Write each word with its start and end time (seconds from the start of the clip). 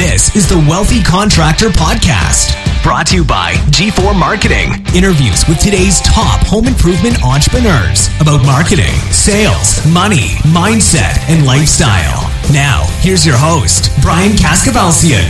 This 0.00 0.34
is 0.34 0.48
the 0.48 0.56
Wealthy 0.66 1.02
Contractor 1.02 1.68
Podcast, 1.68 2.56
brought 2.82 3.08
to 3.08 3.16
you 3.16 3.22
by 3.22 3.52
G4 3.68 4.18
Marketing. 4.18 4.72
Interviews 4.96 5.46
with 5.46 5.58
today's 5.58 6.00
top 6.00 6.40
home 6.46 6.66
improvement 6.66 7.22
entrepreneurs 7.22 8.08
about 8.18 8.42
marketing, 8.46 8.96
sales, 9.12 9.84
money, 9.92 10.40
mindset, 10.56 11.20
and 11.28 11.44
lifestyle. 11.44 12.32
Now, 12.50 12.86
here's 13.00 13.26
your 13.26 13.36
host, 13.36 13.90
Brian 14.00 14.32
Kaskavalciyan. 14.32 15.28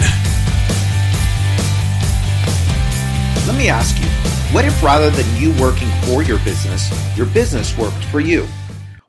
Let 3.48 3.58
me 3.58 3.68
ask 3.68 3.98
you 3.98 4.06
what 4.54 4.64
if 4.64 4.80
rather 4.84 5.10
than 5.10 5.26
you 5.34 5.50
working 5.60 5.90
for 6.02 6.22
your 6.22 6.38
business, 6.44 6.92
your 7.16 7.26
business 7.26 7.76
worked 7.76 8.04
for 8.04 8.20
you? 8.20 8.46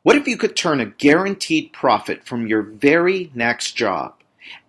What 0.01 0.15
if 0.15 0.27
you 0.27 0.37
could 0.37 0.55
turn 0.55 0.79
a 0.79 0.87
guaranteed 0.87 1.71
profit 1.71 2.23
from 2.25 2.47
your 2.47 2.63
very 2.63 3.29
next 3.35 3.73
job? 3.73 4.15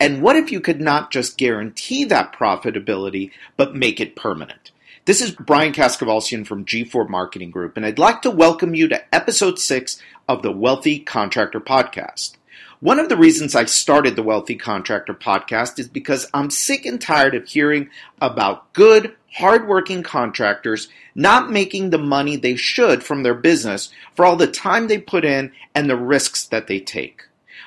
And 0.00 0.22
what 0.22 0.36
if 0.36 0.50
you 0.50 0.60
could 0.60 0.80
not 0.80 1.10
just 1.10 1.38
guarantee 1.38 2.04
that 2.04 2.34
profitability, 2.34 3.30
but 3.56 3.74
make 3.74 4.00
it 4.00 4.16
permanent? 4.16 4.70
This 5.04 5.20
is 5.20 5.32
Brian 5.32 5.72
Kaskavalciyan 5.72 6.46
from 6.46 6.64
G4 6.64 7.08
Marketing 7.08 7.50
Group, 7.50 7.76
and 7.76 7.84
I'd 7.84 7.98
like 7.98 8.22
to 8.22 8.30
welcome 8.30 8.74
you 8.74 8.86
to 8.88 9.14
episode 9.14 9.58
six 9.58 10.00
of 10.28 10.42
the 10.42 10.52
Wealthy 10.52 11.00
Contractor 11.00 11.60
Podcast. 11.60 12.36
One 12.78 12.98
of 12.98 13.08
the 13.08 13.16
reasons 13.16 13.54
I 13.54 13.64
started 13.64 14.16
the 14.16 14.22
Wealthy 14.22 14.56
Contractor 14.56 15.14
Podcast 15.14 15.78
is 15.78 15.88
because 15.88 16.28
I'm 16.34 16.50
sick 16.50 16.84
and 16.84 17.00
tired 17.00 17.34
of 17.34 17.48
hearing 17.48 17.90
about 18.20 18.72
good, 18.72 19.14
hardworking 19.34 20.02
contractors 20.02 20.88
not 21.14 21.50
making 21.50 21.90
the 21.90 21.98
money 21.98 22.36
they 22.36 22.56
should 22.56 23.02
from 23.02 23.22
their 23.22 23.34
business 23.34 23.92
for 24.14 24.24
all 24.24 24.36
the 24.36 24.46
time 24.46 24.88
they 24.88 24.98
put 24.98 25.24
in 25.24 25.52
and 25.74 25.88
the 25.88 25.96
risks 25.96 26.46
that 26.46 26.66
they 26.66 26.80
take. 26.80 27.24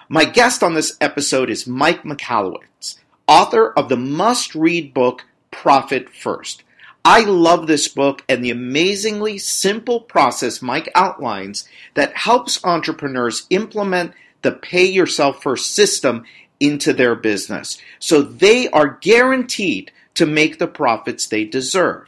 My 0.07 0.25
guest 0.25 0.61
on 0.61 0.75
this 0.75 0.95
episode 1.01 1.49
is 1.49 1.65
Mike 1.65 2.03
Michalowicz, 2.03 2.99
author 3.27 3.71
of 3.71 3.89
the 3.89 3.97
must 3.97 4.53
read 4.53 4.93
book 4.93 5.25
Profit 5.49 6.13
First. 6.13 6.61
I 7.03 7.21
love 7.21 7.65
this 7.65 7.87
book 7.87 8.23
and 8.29 8.43
the 8.45 8.51
amazingly 8.51 9.39
simple 9.39 9.99
process 9.99 10.61
Mike 10.61 10.91
outlines 10.93 11.67
that 11.95 12.15
helps 12.17 12.63
entrepreneurs 12.63 13.47
implement 13.49 14.13
the 14.43 14.51
pay 14.51 14.85
yourself 14.85 15.41
first 15.41 15.71
system 15.71 16.23
into 16.59 16.93
their 16.93 17.15
business 17.15 17.81
so 17.97 18.21
they 18.21 18.69
are 18.69 18.99
guaranteed 19.01 19.91
to 20.13 20.27
make 20.27 20.59
the 20.59 20.67
profits 20.67 21.25
they 21.25 21.45
deserve. 21.45 22.07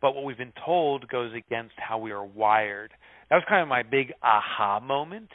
but 0.00 0.14
what 0.14 0.24
we've 0.24 0.38
been 0.38 0.52
told 0.64 1.08
goes 1.08 1.32
against 1.34 1.74
how 1.76 1.98
we 1.98 2.12
are 2.12 2.24
wired. 2.24 2.92
That 3.30 3.36
was 3.36 3.44
kind 3.48 3.62
of 3.62 3.68
my 3.68 3.82
big 3.82 4.12
aha 4.22 4.80
moment. 4.80 5.28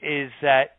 Is 0.00 0.30
that 0.42 0.76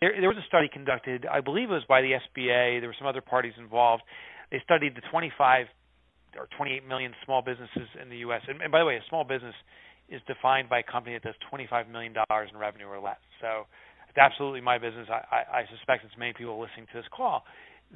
there, 0.00 0.14
there 0.20 0.28
was 0.28 0.38
a 0.38 0.46
study 0.46 0.68
conducted, 0.72 1.26
I 1.30 1.40
believe 1.40 1.70
it 1.70 1.74
was 1.74 1.84
by 1.88 2.00
the 2.02 2.12
SBA. 2.12 2.80
There 2.80 2.88
were 2.88 2.96
some 2.98 3.08
other 3.08 3.20
parties 3.22 3.54
involved. 3.58 4.02
They 4.50 4.60
studied 4.64 4.94
the 4.96 5.02
25 5.10 5.66
or 6.38 6.48
28 6.56 6.86
million 6.86 7.12
small 7.24 7.42
businesses 7.42 7.88
in 8.00 8.08
the 8.10 8.18
U.S. 8.18 8.42
And, 8.48 8.60
and 8.62 8.72
by 8.72 8.80
the 8.80 8.84
way, 8.86 8.96
a 8.96 9.04
small 9.08 9.24
business 9.24 9.54
is 10.08 10.20
defined 10.26 10.68
by 10.68 10.80
a 10.80 10.82
company 10.82 11.14
that 11.16 11.22
does 11.22 11.34
25 11.50 11.88
million 11.88 12.12
dollars 12.12 12.50
in 12.52 12.58
revenue 12.58 12.86
or 12.86 13.00
less. 13.00 13.18
So 13.40 13.66
it's 14.14 14.20
absolutely 14.22 14.60
my 14.60 14.78
business. 14.78 15.08
I, 15.10 15.24
I, 15.34 15.58
I 15.58 15.62
suspect 15.76 16.04
it's 16.04 16.14
many 16.16 16.32
people 16.32 16.60
listening 16.60 16.86
to 16.92 16.98
this 16.98 17.06
call 17.10 17.42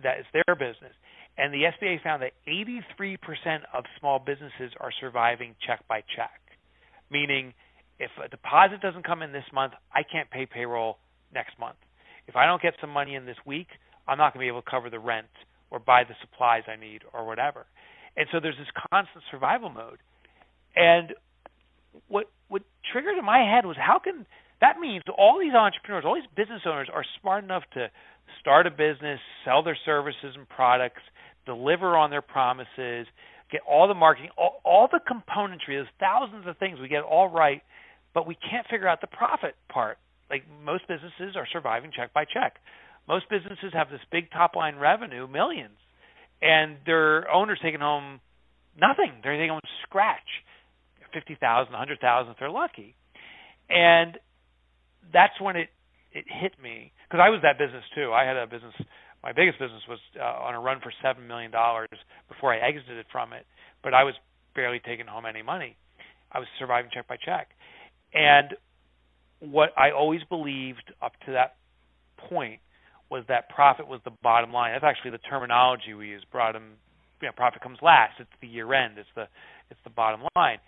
that 0.02 0.18
it's 0.18 0.28
their 0.32 0.56
business. 0.56 0.92
And 1.38 1.54
the 1.54 1.70
SBA 1.70 2.02
found 2.02 2.22
that 2.22 2.32
83% 2.48 3.62
of 3.72 3.84
small 4.00 4.18
businesses 4.18 4.74
are 4.80 4.90
surviving 5.00 5.54
check 5.64 5.86
by 5.86 6.02
check, 6.16 6.40
meaning 7.10 7.54
if 8.00 8.10
a 8.22 8.28
deposit 8.28 8.80
doesn't 8.80 9.06
come 9.06 9.22
in 9.22 9.30
this 9.30 9.46
month, 9.52 9.74
I 9.94 10.02
can't 10.02 10.28
pay 10.30 10.46
payroll 10.46 10.98
next 11.32 11.58
month. 11.60 11.76
If 12.26 12.34
I 12.34 12.46
don't 12.46 12.60
get 12.60 12.74
some 12.80 12.90
money 12.90 13.14
in 13.14 13.24
this 13.24 13.36
week, 13.46 13.68
I'm 14.08 14.18
not 14.18 14.34
going 14.34 14.44
to 14.44 14.44
be 14.44 14.48
able 14.48 14.62
to 14.62 14.70
cover 14.70 14.90
the 14.90 14.98
rent 14.98 15.30
or 15.70 15.78
buy 15.78 16.02
the 16.02 16.14
supplies 16.20 16.64
I 16.66 16.74
need 16.74 17.02
or 17.14 17.24
whatever. 17.24 17.66
And 18.16 18.26
so 18.32 18.40
there's 18.40 18.58
this 18.58 18.68
constant 18.90 19.22
survival 19.30 19.70
mode. 19.70 19.98
And 20.74 21.14
what 22.08 22.30
what 22.48 22.62
triggered 22.92 23.18
in 23.18 23.24
my 23.24 23.38
head 23.38 23.66
was 23.66 23.76
how 23.76 23.98
can 23.98 24.26
that 24.60 24.78
means 24.80 25.02
all 25.16 25.38
these 25.38 25.54
entrepreneurs, 25.54 26.04
all 26.06 26.14
these 26.14 26.30
business 26.36 26.62
owners 26.66 26.88
are 26.92 27.04
smart 27.20 27.44
enough 27.44 27.62
to 27.74 27.88
start 28.40 28.66
a 28.66 28.70
business, 28.70 29.20
sell 29.44 29.62
their 29.62 29.78
services 29.84 30.34
and 30.34 30.48
products, 30.48 31.02
deliver 31.46 31.96
on 31.96 32.10
their 32.10 32.22
promises, 32.22 33.06
get 33.50 33.60
all 33.68 33.88
the 33.88 33.94
marketing, 33.94 34.30
all, 34.36 34.60
all 34.64 34.88
the 34.90 35.00
componentry. 35.00 35.78
There's 35.78 35.88
thousands 36.00 36.46
of 36.46 36.58
things 36.58 36.78
we 36.80 36.88
get 36.88 37.02
all 37.02 37.28
right, 37.28 37.62
but 38.14 38.26
we 38.26 38.34
can't 38.34 38.66
figure 38.68 38.88
out 38.88 39.00
the 39.00 39.06
profit 39.06 39.54
part. 39.68 39.98
Like 40.30 40.42
most 40.64 40.86
businesses 40.88 41.36
are 41.36 41.46
surviving 41.52 41.90
check 41.94 42.12
by 42.12 42.24
check. 42.24 42.56
Most 43.06 43.30
businesses 43.30 43.72
have 43.72 43.88
this 43.88 44.00
big 44.12 44.30
top 44.30 44.54
line 44.54 44.76
revenue, 44.76 45.26
millions, 45.26 45.78
and 46.42 46.76
their 46.84 47.30
owners 47.30 47.58
taking 47.62 47.80
home 47.80 48.20
nothing. 48.78 49.20
They're 49.22 49.36
taking 49.36 49.50
home 49.50 49.60
scratch, 49.84 50.44
fifty 51.14 51.36
thousand, 51.40 51.74
a 51.74 51.78
hundred 51.78 52.00
thousand 52.00 52.32
if 52.32 52.38
they're 52.38 52.50
lucky, 52.50 52.94
and 53.70 54.18
that's 55.12 55.40
when 55.40 55.56
it 55.56 55.68
it 56.12 56.24
hit 56.28 56.52
me 56.62 56.92
because 57.08 57.20
I 57.22 57.28
was 57.28 57.40
that 57.42 57.58
business 57.58 57.84
too. 57.94 58.12
I 58.12 58.24
had 58.24 58.36
a 58.36 58.46
business. 58.46 58.74
My 59.22 59.32
biggest 59.32 59.58
business 59.58 59.82
was 59.88 59.98
uh, 60.18 60.24
on 60.24 60.54
a 60.54 60.60
run 60.60 60.80
for 60.80 60.92
seven 61.02 61.26
million 61.26 61.50
dollars 61.50 61.88
before 62.28 62.54
I 62.54 62.58
exited 62.58 63.06
from 63.10 63.32
it, 63.32 63.46
but 63.82 63.94
I 63.94 64.04
was 64.04 64.14
barely 64.54 64.80
taking 64.80 65.06
home 65.06 65.26
any 65.26 65.42
money. 65.42 65.76
I 66.32 66.38
was 66.38 66.48
surviving 66.58 66.90
check 66.92 67.08
by 67.08 67.16
check, 67.16 67.48
and 68.14 68.54
what 69.40 69.70
I 69.76 69.90
always 69.90 70.20
believed 70.28 70.92
up 71.02 71.12
to 71.26 71.32
that 71.32 71.56
point 72.28 72.60
was 73.10 73.24
that 73.28 73.48
profit 73.48 73.88
was 73.88 74.00
the 74.04 74.12
bottom 74.22 74.52
line. 74.52 74.72
That's 74.72 74.84
actually 74.84 75.12
the 75.12 75.18
terminology 75.18 75.94
we 75.94 76.08
use. 76.08 76.24
Bottom, 76.32 76.74
you 77.22 77.28
know, 77.28 77.32
profit 77.36 77.62
comes 77.62 77.78
last. 77.80 78.14
It's 78.20 78.30
the 78.40 78.48
year 78.48 78.72
end. 78.74 78.98
It's 78.98 79.08
the 79.14 79.28
it's 79.70 79.80
the 79.84 79.90
bottom 79.90 80.22
line. 80.36 80.58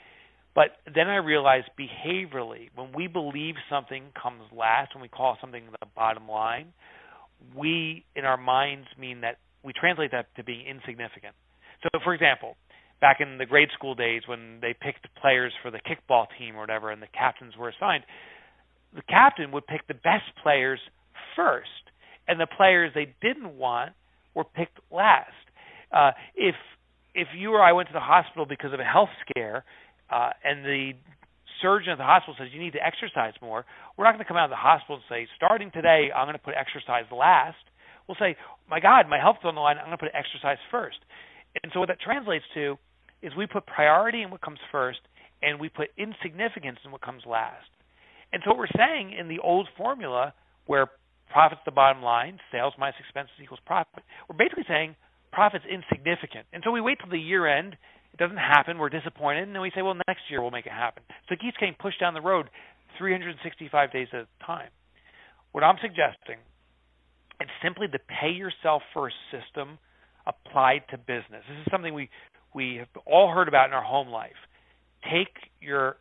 But 0.55 0.77
then 0.93 1.09
I 1.09 1.17
realized 1.17 1.69
behaviorally, 1.79 2.71
when 2.75 2.93
we 2.93 3.07
believe 3.07 3.55
something 3.71 4.05
comes 4.21 4.43
last, 4.57 4.95
when 4.95 5.03
we 5.03 5.09
call 5.09 5.39
something 5.41 5.65
the 5.81 5.87
bottom 5.95 6.29
line, 6.29 6.73
we 7.57 8.05
in 8.17 8.25
our 8.25 8.37
minds 8.37 8.89
mean 8.99 9.21
that 9.21 9.39
we 9.63 9.73
translate 9.73 10.11
that 10.11 10.35
to 10.37 10.45
being 10.45 10.67
insignificant. 10.67 11.35
So, 11.83 12.01
for 12.03 12.15
example, 12.15 12.57
back 13.01 13.21
in 13.21 13.39
the 13.39 13.47
grade 13.47 13.69
school 13.73 13.95
days 13.95 14.23
when 14.27 14.59
they 14.61 14.75
picked 14.79 15.07
players 15.21 15.53
for 15.63 15.71
the 15.71 15.79
kickball 15.79 16.27
team 16.39 16.57
or 16.57 16.61
whatever, 16.61 16.91
and 16.91 17.01
the 17.01 17.09
captains 17.17 17.57
were 17.57 17.69
assigned, 17.69 18.05
the 18.95 19.03
captain 19.03 19.53
would 19.53 19.67
pick 19.67 19.87
the 19.87 19.95
best 19.95 20.25
players 20.43 20.81
first 21.37 21.69
and 22.31 22.41
the 22.41 22.47
players 22.47 22.93
they 22.95 23.15
didn't 23.21 23.57
want 23.57 23.93
were 24.35 24.45
picked 24.45 24.79
last. 24.91 25.31
Uh, 25.93 26.13
if 26.35 26.55
if 27.13 27.27
you 27.37 27.51
or 27.53 27.61
I 27.61 27.73
went 27.73 27.89
to 27.89 27.93
the 27.93 28.01
hospital 28.01 28.47
because 28.47 28.73
of 28.73 28.79
a 28.79 28.85
health 28.85 29.09
scare, 29.29 29.65
uh, 30.11 30.31
and 30.45 30.65
the 30.65 30.93
surgeon 31.63 31.93
at 31.93 31.99
the 31.99 32.05
hospital 32.05 32.35
says 32.39 32.49
you 32.53 32.61
need 32.61 32.73
to 32.73 32.85
exercise 32.85 33.35
more, 33.41 33.65
we're 33.97 34.05
not 34.05 34.13
going 34.13 34.25
to 34.25 34.29
come 34.29 34.37
out 34.37 34.45
of 34.45 34.51
the 34.51 34.57
hospital 34.57 34.97
and 34.97 35.05
say, 35.09 35.29
starting 35.37 35.71
today, 35.71 36.11
I'm 36.15 36.27
going 36.27 36.39
to 36.39 36.43
put 36.43 36.55
exercise 36.55 37.05
last. 37.13 37.61
We'll 38.09 38.19
say, 38.19 38.37
"My 38.69 38.81
God, 38.81 39.09
my 39.09 39.21
health's 39.21 39.45
on 39.45 39.55
the 39.55 39.61
line. 39.61 39.77
I'm 39.79 39.87
going 39.87 39.99
to 39.99 40.03
put 40.03 40.15
exercise 40.15 40.59
first." 40.71 40.99
And 41.63 41.71
so 41.73 41.81
what 41.81 41.89
that 41.89 42.01
translates 42.01 42.45
to 42.55 42.77
is 43.23 43.33
we 43.37 43.47
put 43.47 43.67
priority 43.67 44.23
in 44.23 44.31
what 44.31 44.41
comes 44.41 44.59
first, 44.73 45.01
and 45.43 45.61
we 45.61 45.69
put 45.69 45.89
insignificance 45.97 46.79
in 46.85 46.91
what 46.91 47.03
comes 47.03 47.23
last. 47.27 47.71
And 48.33 48.43
so 48.43 48.51
what 48.51 48.59
we're 48.59 48.77
saying 48.77 49.13
in 49.19 49.29
the 49.29 49.39
old 49.41 49.69
formula, 49.77 50.35
where 50.67 50.87
profit's 51.31 51.63
the 51.65 51.71
bottom 51.71 52.03
line, 52.03 52.39
sales 52.51 52.75
minus 52.79 52.97
expenses 52.99 53.35
equals 53.43 53.61
profit, 53.67 54.03
we're 54.29 54.37
basically 54.37 54.65
saying 54.67 54.97
profit's 55.33 55.65
insignificant. 55.71 56.47
And 56.53 56.63
so 56.65 56.71
we 56.71 56.81
wait 56.81 56.99
till 57.01 57.11
the 57.11 57.19
year 57.19 57.47
end. 57.47 57.77
Doesn't 58.21 58.37
happen. 58.37 58.77
We're 58.77 58.91
disappointed, 58.91 59.45
and 59.45 59.55
then 59.55 59.63
we 59.63 59.73
say, 59.75 59.81
well, 59.81 59.97
next 60.07 60.29
year 60.29 60.43
we'll 60.43 60.51
make 60.51 60.67
it 60.67 60.77
happen. 60.77 61.03
So 61.27 61.33
it 61.33 61.41
keeps 61.41 61.57
getting 61.57 61.75
pushed 61.81 61.99
down 61.99 62.13
the 62.13 62.21
road 62.21 62.51
365 62.99 63.93
days 63.93 64.09
at 64.13 64.21
a 64.21 64.45
time. 64.45 64.69
What 65.53 65.65
I'm 65.65 65.77
suggesting 65.81 66.37
is 67.41 67.49
simply 67.65 67.87
the 67.91 67.99
pay 67.99 68.29
yourself 68.31 68.83
first 68.93 69.17
system 69.33 69.79
applied 70.27 70.83
to 70.91 70.99
business. 70.99 71.49
This 71.49 71.65
is 71.65 71.73
something 71.73 71.95
we 71.95 72.11
we 72.55 72.77
have 72.77 72.89
all 73.07 73.33
heard 73.33 73.49
about 73.49 73.69
in 73.69 73.73
our 73.73 73.83
home 73.83 74.09
life. 74.09 74.37
Take 75.05 75.33
your 75.63 75.97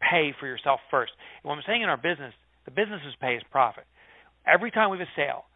pay 0.00 0.34
for 0.38 0.46
yourself 0.46 0.80
first. 0.90 1.12
And 1.42 1.48
what 1.48 1.56
I'm 1.56 1.64
saying 1.66 1.80
in 1.80 1.88
our 1.88 1.96
business, 1.96 2.34
the 2.66 2.70
business's 2.70 3.14
pay 3.18 3.34
is 3.34 3.42
profit. 3.50 3.84
Every 4.46 4.70
time 4.70 4.90
we 4.90 4.98
have 4.98 5.06
a 5.06 5.16
sale, 5.16 5.46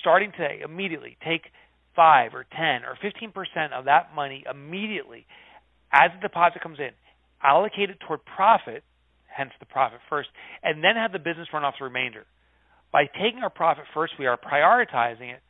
starting 0.00 0.32
today, 0.32 0.60
immediately 0.64 1.18
take 1.22 1.42
five 1.94 2.32
or 2.32 2.46
ten 2.56 2.88
or 2.88 2.96
fifteen 3.02 3.30
percent 3.30 3.74
of 3.74 3.84
that 3.84 4.14
money 4.14 4.42
immediately 4.50 5.26
as 5.92 6.10
the 6.14 6.20
deposit 6.28 6.62
comes 6.62 6.78
in, 6.78 6.90
allocate 7.42 7.90
it 7.90 7.98
toward 8.06 8.20
profit, 8.24 8.84
hence 9.26 9.50
the 9.60 9.66
profit 9.66 10.00
first, 10.08 10.28
and 10.62 10.82
then 10.84 10.96
have 10.96 11.12
the 11.12 11.18
business 11.18 11.48
run 11.52 11.64
off 11.64 11.74
the 11.78 11.84
remainder. 11.84 12.26
By 12.92 13.04
taking 13.06 13.40
our 13.42 13.50
profit 13.50 13.84
first, 13.94 14.14
we 14.18 14.26
are 14.26 14.36
prioritizing 14.36 15.32
it, 15.32 15.40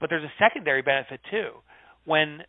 but 0.00 0.10
there's 0.10 0.24
a 0.24 0.32
secondary 0.38 0.82
benefit 0.82 1.20
too. 1.30 1.50
When 2.04 2.42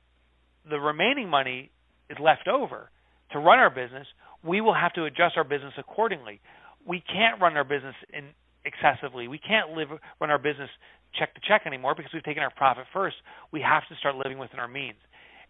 the 0.69 0.79
remaining 0.79 1.29
money 1.29 1.71
is 2.09 2.17
left 2.19 2.47
over 2.47 2.89
to 3.31 3.39
run 3.39 3.59
our 3.59 3.69
business, 3.69 4.07
we 4.43 4.61
will 4.61 4.73
have 4.73 4.93
to 4.93 5.05
adjust 5.05 5.37
our 5.37 5.43
business 5.43 5.73
accordingly. 5.77 6.39
We 6.85 7.01
can't 7.01 7.41
run 7.41 7.57
our 7.57 7.63
business 7.63 7.95
in 8.13 8.29
excessively. 8.63 9.27
We 9.27 9.39
can't 9.39 9.71
live 9.71 9.87
run 10.19 10.29
our 10.29 10.37
business 10.37 10.69
check 11.17 11.33
to 11.35 11.41
check 11.47 11.63
anymore 11.65 11.95
because 11.95 12.11
we've 12.13 12.23
taken 12.23 12.43
our 12.43 12.51
profit 12.51 12.85
first. 12.93 13.15
We 13.51 13.61
have 13.61 13.83
to 13.89 13.95
start 13.99 14.15
living 14.15 14.37
within 14.37 14.59
our 14.59 14.67
means. 14.67 14.99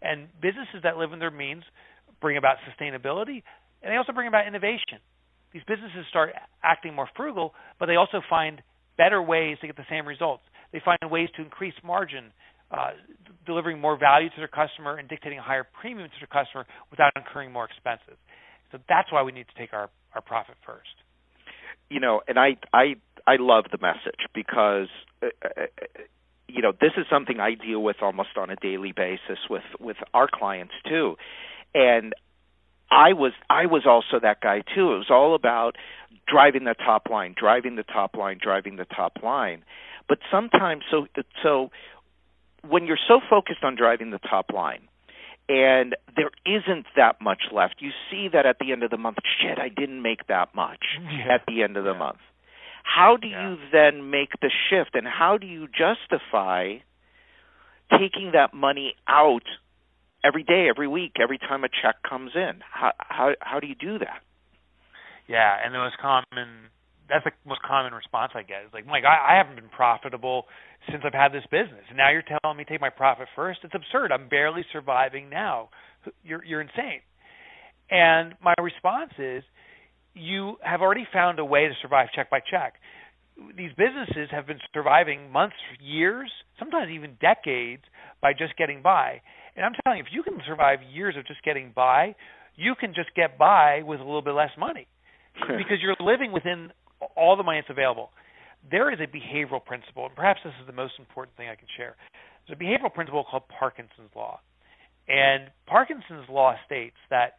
And 0.02 0.28
businesses 0.40 0.82
that 0.82 0.96
live 0.96 1.12
in 1.12 1.18
their 1.18 1.30
means 1.30 1.64
bring 2.20 2.36
about 2.36 2.56
sustainability 2.68 3.42
and 3.82 3.92
they 3.92 3.96
also 3.96 4.12
bring 4.12 4.28
about 4.28 4.46
innovation. 4.46 4.98
These 5.52 5.62
businesses 5.66 6.04
start 6.10 6.34
acting 6.62 6.94
more 6.94 7.08
frugal, 7.16 7.54
but 7.78 7.86
they 7.86 7.96
also 7.96 8.20
find 8.28 8.60
better 8.96 9.22
ways 9.22 9.56
to 9.60 9.66
get 9.66 9.76
the 9.76 9.86
same 9.88 10.06
results. 10.06 10.42
They 10.72 10.82
find 10.84 10.98
ways 11.10 11.28
to 11.36 11.42
increase 11.42 11.74
margin, 11.84 12.32
uh, 12.70 12.90
delivering 13.46 13.80
more 13.80 13.96
value 13.96 14.28
to 14.28 14.36
their 14.36 14.48
customer 14.48 14.96
and 14.96 15.08
dictating 15.08 15.38
a 15.38 15.42
higher 15.42 15.66
premium 15.80 16.08
to 16.08 16.16
their 16.20 16.44
customer 16.44 16.66
without 16.90 17.12
incurring 17.16 17.52
more 17.52 17.64
expenses. 17.64 18.18
So 18.72 18.78
that's 18.88 19.10
why 19.10 19.22
we 19.22 19.32
need 19.32 19.46
to 19.48 19.58
take 19.58 19.72
our, 19.72 19.88
our 20.14 20.20
profit 20.20 20.56
first. 20.66 20.90
You 21.88 22.00
know, 22.00 22.20
and 22.28 22.38
I 22.38 22.58
I 22.74 22.96
I 23.26 23.36
love 23.38 23.64
the 23.72 23.78
message 23.80 24.28
because 24.34 24.88
uh, 25.22 25.28
uh, 25.42 25.64
you 26.48 26.62
know 26.62 26.72
this 26.72 26.92
is 26.96 27.06
something 27.10 27.40
I 27.40 27.54
deal 27.54 27.82
with 27.82 27.96
almost 28.02 28.30
on 28.36 28.50
a 28.50 28.56
daily 28.56 28.92
basis 28.92 29.38
with 29.48 29.64
with 29.78 29.96
our 30.14 30.28
clients 30.32 30.74
too, 30.88 31.16
and 31.74 32.14
I 32.90 33.12
was 33.12 33.32
I 33.50 33.66
was 33.66 33.84
also 33.86 34.20
that 34.20 34.40
guy 34.40 34.60
too. 34.74 34.92
It 34.94 34.98
was 34.98 35.10
all 35.10 35.34
about 35.34 35.76
driving 36.26 36.64
the 36.64 36.74
top 36.74 37.08
line, 37.10 37.34
driving 37.38 37.76
the 37.76 37.82
top 37.82 38.16
line, 38.16 38.38
driving 38.42 38.76
the 38.76 38.86
top 38.86 39.22
line. 39.22 39.64
But 40.08 40.18
sometimes 40.30 40.84
so 40.90 41.06
so 41.42 41.70
when 42.66 42.86
you're 42.86 42.98
so 43.06 43.20
focused 43.28 43.62
on 43.62 43.76
driving 43.76 44.10
the 44.10 44.18
top 44.18 44.52
line 44.52 44.88
and 45.48 45.96
there 46.16 46.30
isn't 46.44 46.86
that 46.96 47.20
much 47.20 47.42
left, 47.52 47.76
you 47.80 47.90
see 48.10 48.28
that 48.32 48.46
at 48.46 48.58
the 48.58 48.72
end 48.72 48.82
of 48.82 48.90
the 48.90 48.98
month, 48.98 49.18
shit, 49.40 49.58
I 49.58 49.68
didn't 49.68 50.02
make 50.02 50.26
that 50.26 50.54
much 50.54 50.84
yeah. 51.02 51.34
at 51.34 51.42
the 51.46 51.62
end 51.62 51.76
of 51.76 51.84
the 51.84 51.92
yeah. 51.92 51.98
month. 51.98 52.18
How 52.94 53.16
do 53.16 53.28
yeah. 53.28 53.50
you 53.50 53.56
then 53.70 54.10
make 54.10 54.30
the 54.40 54.50
shift 54.70 54.94
and 54.94 55.06
how 55.06 55.36
do 55.38 55.46
you 55.46 55.68
justify 55.68 56.78
taking 57.90 58.32
that 58.32 58.54
money 58.54 58.94
out 59.06 59.44
every 60.24 60.42
day, 60.42 60.68
every 60.68 60.88
week, 60.88 61.16
every 61.20 61.38
time 61.38 61.64
a 61.64 61.68
check 61.68 61.96
comes 62.08 62.32
in? 62.34 62.60
How 62.70 62.92
how 62.98 63.32
how 63.40 63.60
do 63.60 63.66
you 63.66 63.74
do 63.74 63.98
that? 63.98 64.22
Yeah, 65.28 65.56
and 65.62 65.74
the 65.74 65.78
most 65.78 65.98
common 65.98 66.70
that's 67.08 67.24
the 67.24 67.32
most 67.46 67.62
common 67.62 67.92
response 67.92 68.32
I 68.34 68.42
get. 68.42 68.64
It's 68.64 68.74
like, 68.74 68.86
Mike, 68.86 69.04
I, 69.04 69.34
I 69.34 69.36
haven't 69.36 69.56
been 69.56 69.70
profitable 69.70 70.44
since 70.90 71.02
I've 71.04 71.14
had 71.14 71.32
this 71.32 71.44
business. 71.50 71.84
And 71.88 71.96
now 71.96 72.10
you're 72.10 72.24
telling 72.42 72.56
me 72.56 72.64
take 72.64 72.80
my 72.80 72.90
profit 72.90 73.28
first? 73.34 73.60
It's 73.64 73.74
absurd. 73.74 74.12
I'm 74.12 74.28
barely 74.28 74.64
surviving 74.72 75.28
now. 75.28 75.70
You're 76.24 76.44
you're 76.44 76.60
insane. 76.60 77.00
And 77.90 78.34
my 78.42 78.54
response 78.60 79.12
is 79.18 79.42
you 80.18 80.56
have 80.62 80.80
already 80.80 81.06
found 81.12 81.38
a 81.38 81.44
way 81.44 81.68
to 81.68 81.74
survive 81.80 82.08
check 82.14 82.30
by 82.30 82.40
check. 82.40 82.74
These 83.56 83.70
businesses 83.76 84.28
have 84.30 84.46
been 84.46 84.58
surviving 84.74 85.30
months, 85.30 85.54
years, 85.80 86.30
sometimes 86.58 86.90
even 86.90 87.16
decades 87.20 87.82
by 88.20 88.32
just 88.32 88.56
getting 88.56 88.82
by. 88.82 89.20
And 89.56 89.64
I'm 89.64 89.72
telling 89.84 89.98
you, 89.98 90.04
if 90.04 90.12
you 90.12 90.22
can 90.22 90.40
survive 90.46 90.80
years 90.92 91.14
of 91.16 91.26
just 91.26 91.42
getting 91.44 91.72
by, 91.74 92.16
you 92.56 92.74
can 92.74 92.94
just 92.94 93.14
get 93.14 93.38
by 93.38 93.82
with 93.82 94.00
a 94.00 94.04
little 94.04 94.22
bit 94.22 94.34
less 94.34 94.50
money 94.58 94.88
because 95.40 95.78
you're 95.80 95.94
living 96.00 96.32
within 96.32 96.70
all 97.16 97.36
the 97.36 97.44
money 97.44 97.60
that's 97.60 97.70
available. 97.70 98.10
There 98.68 98.92
is 98.92 98.98
a 98.98 99.06
behavioral 99.06 99.64
principle, 99.64 100.06
and 100.06 100.16
perhaps 100.16 100.40
this 100.44 100.52
is 100.60 100.66
the 100.66 100.72
most 100.72 100.94
important 100.98 101.36
thing 101.36 101.48
I 101.48 101.54
can 101.54 101.68
share. 101.76 101.94
There's 102.46 102.58
a 102.58 102.62
behavioral 102.62 102.92
principle 102.92 103.24
called 103.30 103.44
Parkinson's 103.48 104.10
Law. 104.16 104.40
And 105.06 105.50
Parkinson's 105.66 106.28
Law 106.28 106.54
states 106.66 106.96
that 107.08 107.34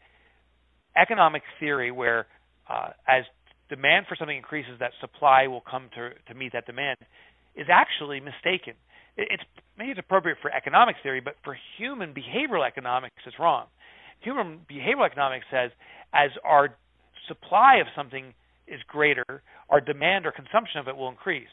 economic 0.96 1.44
theory, 1.60 1.92
where 1.92 2.28
uh, 2.70 2.90
as 3.08 3.24
demand 3.70 4.06
for 4.08 4.16
something 4.16 4.38
increases, 4.38 4.74
that 4.80 4.92
supply 5.02 5.48
will 5.48 5.62
come 5.62 5.90
to, 5.96 6.12
to 6.28 6.34
meet 6.34 6.54
that 6.54 6.66
demand, 6.66 6.98
is 7.56 7.68
actually 7.72 8.20
mistaken. 8.20 8.74
It's 9.18 9.44
maybe 9.78 9.92
it's 9.92 10.00
appropriate 10.00 10.38
for 10.42 10.52
economic 10.52 10.96
theory, 11.04 11.20
but 11.20 11.36
for 11.44 11.58
human 11.78 12.14
behavioral 12.14 12.66
economics, 12.66 13.16
it's 13.26 13.38
wrong. 13.40 13.66
Human 14.22 14.60
behavioral 14.70 15.06
economics 15.06 15.46
says 15.52 15.72
as 16.14 16.32
our 16.44 16.76
supply 17.28 17.78
of 17.78 17.88
something 17.96 18.34
is 18.68 18.80
greater, 18.88 19.42
our 19.70 19.82
demand 19.82 20.26
or 20.26 20.32
consumption 20.32 20.80
of 20.80 20.88
it 20.88 20.96
will 20.96 21.10
increase. 21.10 21.50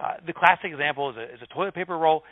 Uh, 0.00 0.14
the 0.26 0.32
classic 0.32 0.70
example 0.70 1.10
is 1.10 1.16
a, 1.16 1.24
is 1.34 1.40
a 1.42 1.54
toilet 1.54 1.74
paper 1.74 1.96
roll. 1.98 2.22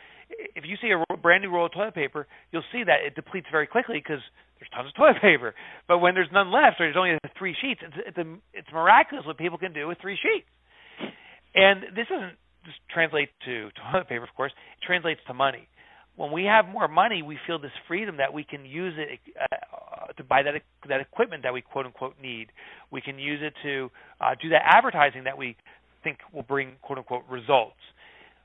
If 0.54 0.64
you 0.64 0.76
see 0.80 0.90
a 0.92 1.16
brand 1.16 1.42
new 1.42 1.50
roll 1.50 1.66
of 1.66 1.72
toilet 1.72 1.94
paper, 1.94 2.26
you'll 2.52 2.66
see 2.72 2.84
that 2.84 3.00
it 3.04 3.14
depletes 3.14 3.46
very 3.50 3.66
quickly 3.66 3.96
because 3.98 4.22
there's 4.58 4.70
tons 4.74 4.88
of 4.88 4.94
toilet 4.94 5.16
paper. 5.22 5.54
But 5.88 5.98
when 5.98 6.14
there's 6.14 6.32
none 6.32 6.52
left, 6.52 6.80
or 6.80 6.86
there's 6.86 6.96
only 6.96 7.18
three 7.38 7.54
sheets, 7.60 7.80
it's, 7.82 7.96
it's, 8.06 8.18
a, 8.18 8.26
it's 8.52 8.68
miraculous 8.72 9.26
what 9.26 9.38
people 9.38 9.58
can 9.58 9.72
do 9.72 9.88
with 9.88 9.98
three 10.00 10.16
sheets. 10.16 10.46
And 11.54 11.82
this 11.94 12.06
doesn't 12.08 12.36
just 12.64 12.78
translate 12.92 13.30
to 13.44 13.70
toilet 13.92 14.08
paper, 14.08 14.24
of 14.24 14.34
course. 14.36 14.52
It 14.52 14.84
translates 14.84 15.20
to 15.26 15.34
money. 15.34 15.68
When 16.16 16.32
we 16.32 16.44
have 16.44 16.66
more 16.66 16.88
money, 16.88 17.22
we 17.22 17.38
feel 17.46 17.58
this 17.58 17.76
freedom 17.86 18.16
that 18.16 18.32
we 18.32 18.42
can 18.42 18.64
use 18.64 18.94
it 18.96 19.20
uh, 19.38 20.12
to 20.16 20.24
buy 20.24 20.42
that 20.42 20.62
that 20.88 21.00
equipment 21.02 21.42
that 21.42 21.52
we 21.52 21.60
quote 21.60 21.84
unquote 21.84 22.14
need. 22.22 22.48
We 22.90 23.02
can 23.02 23.18
use 23.18 23.40
it 23.42 23.52
to 23.62 23.90
uh, 24.18 24.34
do 24.40 24.48
that 24.48 24.62
advertising 24.64 25.24
that 25.24 25.36
we 25.36 25.56
think 26.02 26.18
will 26.32 26.42
bring 26.42 26.72
quote 26.80 26.96
unquote 26.96 27.24
results. 27.28 27.76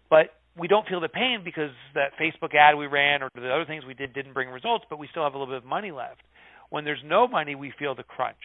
But 0.10 0.36
we 0.58 0.68
don't 0.68 0.88
feel 0.88 1.00
the 1.00 1.10
pain 1.10 1.42
because 1.44 1.72
that 1.96 2.12
Facebook 2.20 2.54
ad 2.56 2.78
we 2.78 2.88
ran 2.88 3.24
or 3.24 3.30
the 3.34 3.50
other 3.50 3.66
things 3.66 3.86
we 3.86 3.94
did 3.94 4.14
didn't 4.14 4.34
bring 4.34 4.50
results, 4.50 4.86
but 4.90 5.00
we 5.00 5.08
still 5.12 5.24
have 5.24 5.34
a 5.34 5.38
little 5.38 5.54
bit 5.54 5.64
of 5.64 5.66
money 5.66 5.92
left. 5.92 6.22
When 6.70 6.84
there's 6.86 7.02
no 7.06 7.28
money, 7.28 7.56
we 7.56 7.74
feel 7.78 7.96
the 7.96 8.04
crunch. 8.04 8.38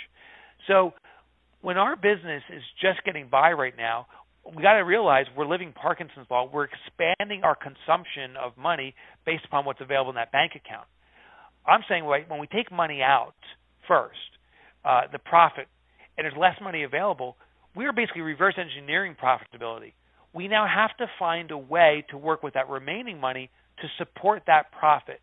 So 0.67 0.93
when 1.63 1.77
our 1.79 1.97
business 1.97 2.43
is 2.55 2.63
just 2.81 3.05
getting 3.05 3.29
by 3.29 3.53
right 3.53 3.75
now, 3.77 4.07
we 4.45 4.63
got 4.63 4.75
to 4.75 4.85
realize 4.85 5.27
we're 5.37 5.47
living 5.47 5.73
Parkinson's 5.73 6.27
law. 6.31 6.49
We're 6.53 6.69
expanding 6.71 7.43
our 7.43 7.57
consumption 7.57 8.37
of 8.41 8.57
money 8.57 8.95
based 9.25 9.45
upon 9.45 9.65
what's 9.65 9.81
available 9.81 10.11
in 10.11 10.17
that 10.17 10.31
bank 10.31 10.53
account. 10.55 10.87
I'm 11.67 11.81
saying 11.89 12.05
right, 12.05 12.29
when 12.31 12.39
we 12.39 12.47
take 12.47 12.71
money 12.71 13.03
out 13.03 13.35
first, 13.89 14.15
uh, 14.85 15.03
the 15.11 15.19
profit, 15.19 15.67
and 16.17 16.25
there's 16.25 16.37
less 16.39 16.55
money 16.63 16.85
available, 16.85 17.37
we 17.75 17.87
are 17.87 17.93
basically 17.93 18.23
reverse 18.23 18.55
engineering 18.57 19.17
profitability. 19.21 19.93
We 20.37 20.49
now 20.49 20.66
have 20.66 20.97
to 20.99 21.07
find 21.19 21.50
a 21.50 21.59
way 21.59 22.05
to 22.11 22.19
work 22.19 22.43
with 22.43 22.55
that 22.55 22.69
remaining 22.69 23.19
money 23.19 23.50
to 23.81 23.88
support 23.99 24.43
that 24.47 24.71
profit. 24.78 25.21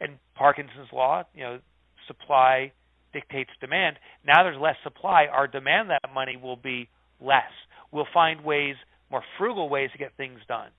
And 0.00 0.18
Parkinson's 0.34 0.88
law, 0.92 1.24
you 1.34 1.42
know, 1.42 1.58
supply 2.06 2.72
dictates 3.12 3.50
demand. 3.60 3.96
Now 4.26 4.42
there's 4.42 4.60
less 4.60 4.76
supply. 4.84 5.26
Our 5.32 5.46
demand 5.46 5.90
that 5.90 6.00
money 6.14 6.36
will 6.36 6.56
be 6.56 6.88
less 7.20 7.50
we'll 7.92 8.06
find 8.12 8.44
ways, 8.44 8.76
more 9.10 9.22
frugal 9.38 9.68
ways 9.68 9.90
to 9.92 9.98
get 9.98 10.12
things 10.16 10.40
done. 10.48 10.70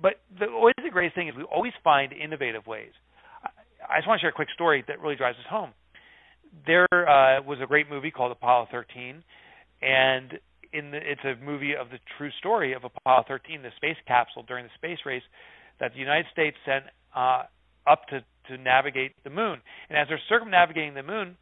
But 0.00 0.20
the, 0.38 0.46
always 0.46 0.74
the 0.82 0.90
greatest 0.90 1.14
thing 1.14 1.28
is 1.28 1.34
we 1.36 1.44
always 1.44 1.72
find 1.82 2.12
innovative 2.12 2.66
ways. 2.66 2.92
I, 3.88 3.98
just 3.98 4.08
want 4.08 4.20
to 4.20 4.22
share 4.22 4.30
a 4.30 4.34
quick 4.34 4.48
story 4.54 4.84
that 4.88 5.00
really 5.00 5.16
drives 5.16 5.38
us 5.38 5.46
home. 5.48 5.70
There 6.66 6.86
uh, 6.92 7.42
was 7.42 7.58
a 7.62 7.66
great 7.66 7.88
movie 7.88 8.10
called 8.10 8.32
Apollo 8.32 8.68
13, 8.72 9.22
and 9.82 10.32
in 10.72 10.90
the, 10.90 10.98
it's 10.98 11.24
a 11.24 11.34
movie 11.44 11.74
of 11.74 11.90
the 11.90 11.98
true 12.16 12.30
story 12.38 12.72
of 12.74 12.84
Apollo 12.84 13.24
13, 13.28 13.62
the 13.62 13.70
space 13.76 13.96
capsule 14.06 14.44
during 14.46 14.64
the 14.64 14.70
space 14.76 14.98
race 15.04 15.22
that 15.80 15.92
the 15.92 15.98
United 15.98 16.26
States 16.32 16.56
sent 16.64 16.84
uh, 17.14 17.44
up 17.86 18.06
to 18.08 18.20
to 18.48 18.58
navigate 18.58 19.12
the 19.22 19.30
moon. 19.30 19.60
And 19.88 19.98
as 19.98 20.08
they're 20.08 20.20
circumnavigating 20.28 20.94
the 20.94 21.02
moon, 21.02 21.36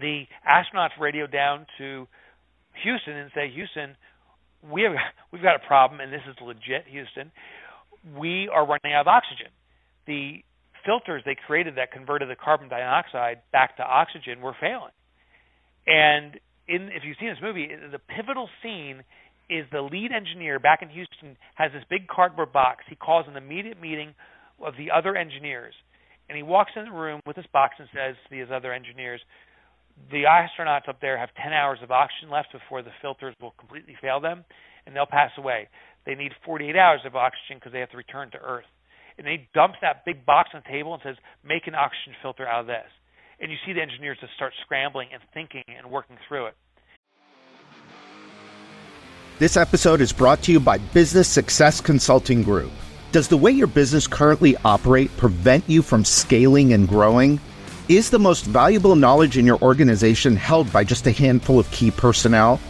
the 0.00 0.24
astronauts 0.46 0.98
radio 1.00 1.26
down 1.26 1.66
to 1.78 2.06
Houston 2.82 3.14
and 3.14 3.30
say, 3.34 3.50
Houston, 3.54 3.96
we 4.62 4.82
have 4.82 4.92
we've 5.32 5.42
got 5.42 5.56
a 5.56 5.66
problem, 5.66 6.00
and 6.00 6.12
this 6.12 6.22
is 6.28 6.36
legit, 6.44 6.86
Houston. 6.90 7.30
We 8.16 8.48
are 8.52 8.66
running 8.66 8.94
out 8.94 9.02
of 9.02 9.08
oxygen. 9.08 9.48
The 10.06 10.42
filters 10.84 11.22
they 11.24 11.36
created 11.46 11.76
that 11.76 11.92
converted 11.92 12.28
the 12.28 12.36
carbon 12.36 12.68
dioxide 12.68 13.40
back 13.52 13.76
to 13.76 13.82
oxygen 13.82 14.40
were 14.40 14.54
failing. 14.60 14.92
And 15.86 16.38
in 16.68 16.90
if 16.92 17.02
you've 17.04 17.16
seen 17.18 17.30
this 17.30 17.42
movie, 17.42 17.68
the 17.68 17.98
pivotal 17.98 18.48
scene 18.62 19.02
is 19.48 19.64
the 19.72 19.80
lead 19.80 20.12
engineer 20.12 20.58
back 20.58 20.82
in 20.82 20.90
Houston 20.90 21.36
has 21.54 21.72
this 21.72 21.84
big 21.88 22.06
cardboard 22.06 22.52
box. 22.52 22.84
He 22.88 22.94
calls 22.94 23.26
an 23.26 23.36
immediate 23.36 23.80
meeting 23.80 24.14
of 24.60 24.76
the 24.76 24.90
other 24.90 25.16
engineers, 25.16 25.74
and 26.28 26.36
he 26.36 26.42
walks 26.42 26.72
in 26.76 26.84
the 26.84 26.92
room 26.92 27.20
with 27.26 27.36
this 27.36 27.46
box 27.52 27.76
and 27.78 27.88
says 27.94 28.14
to 28.24 28.30
these 28.30 28.50
other 28.52 28.72
engineers, 28.72 29.24
"The 30.10 30.24
astronauts 30.24 30.88
up 30.88 31.00
there 31.00 31.16
have 31.16 31.34
10 31.34 31.52
hours 31.52 31.80
of 31.82 31.90
oxygen 31.90 32.28
left 32.28 32.52
before 32.52 32.82
the 32.82 32.92
filters 33.00 33.34
will 33.40 33.52
completely 33.52 33.94
fail 33.94 34.20
them, 34.20 34.44
and 34.84 34.94
they'll 34.94 35.06
pass 35.06 35.32
away. 35.38 35.68
They 36.04 36.14
need 36.14 36.34
48 36.44 36.76
hours 36.76 37.04
of 37.04 37.16
oxygen 37.16 37.56
because 37.58 37.72
they 37.72 37.80
have 37.80 37.90
to 37.90 37.96
return 37.96 38.30
to 38.30 38.38
Earth." 38.38 38.66
And 39.16 39.26
he 39.26 39.48
dumps 39.54 39.78
that 39.80 40.04
big 40.04 40.26
box 40.26 40.50
on 40.54 40.62
the 40.62 40.68
table 40.68 40.92
and 40.92 41.02
says, 41.02 41.16
"Make 41.42 41.66
an 41.66 41.74
oxygen 41.74 42.14
filter 42.20 42.46
out 42.46 42.60
of 42.60 42.66
this." 42.66 42.92
And 43.40 43.52
you 43.52 43.58
see 43.64 43.72
the 43.72 43.80
engineers 43.80 44.18
just 44.20 44.34
start 44.34 44.52
scrambling 44.62 45.08
and 45.12 45.22
thinking 45.32 45.64
and 45.68 45.90
working 45.90 46.16
through 46.26 46.46
it. 46.46 46.56
This 49.38 49.56
episode 49.56 50.00
is 50.00 50.12
brought 50.12 50.42
to 50.42 50.52
you 50.52 50.58
by 50.58 50.78
Business 50.78 51.28
Success 51.28 51.80
Consulting 51.80 52.42
Group. 52.42 52.72
Does 53.12 53.28
the 53.28 53.36
way 53.36 53.52
your 53.52 53.68
business 53.68 54.08
currently 54.08 54.56
operate 54.64 55.16
prevent 55.16 55.62
you 55.68 55.80
from 55.80 56.04
scaling 56.04 56.72
and 56.72 56.88
growing? 56.88 57.38
Is 57.88 58.10
the 58.10 58.18
most 58.18 58.44
valuable 58.44 58.96
knowledge 58.96 59.38
in 59.38 59.46
your 59.46 59.62
organization 59.62 60.34
held 60.34 60.70
by 60.72 60.82
just 60.82 61.06
a 61.06 61.12
handful 61.12 61.60
of 61.60 61.70
key 61.70 61.92
personnel? 61.92 62.60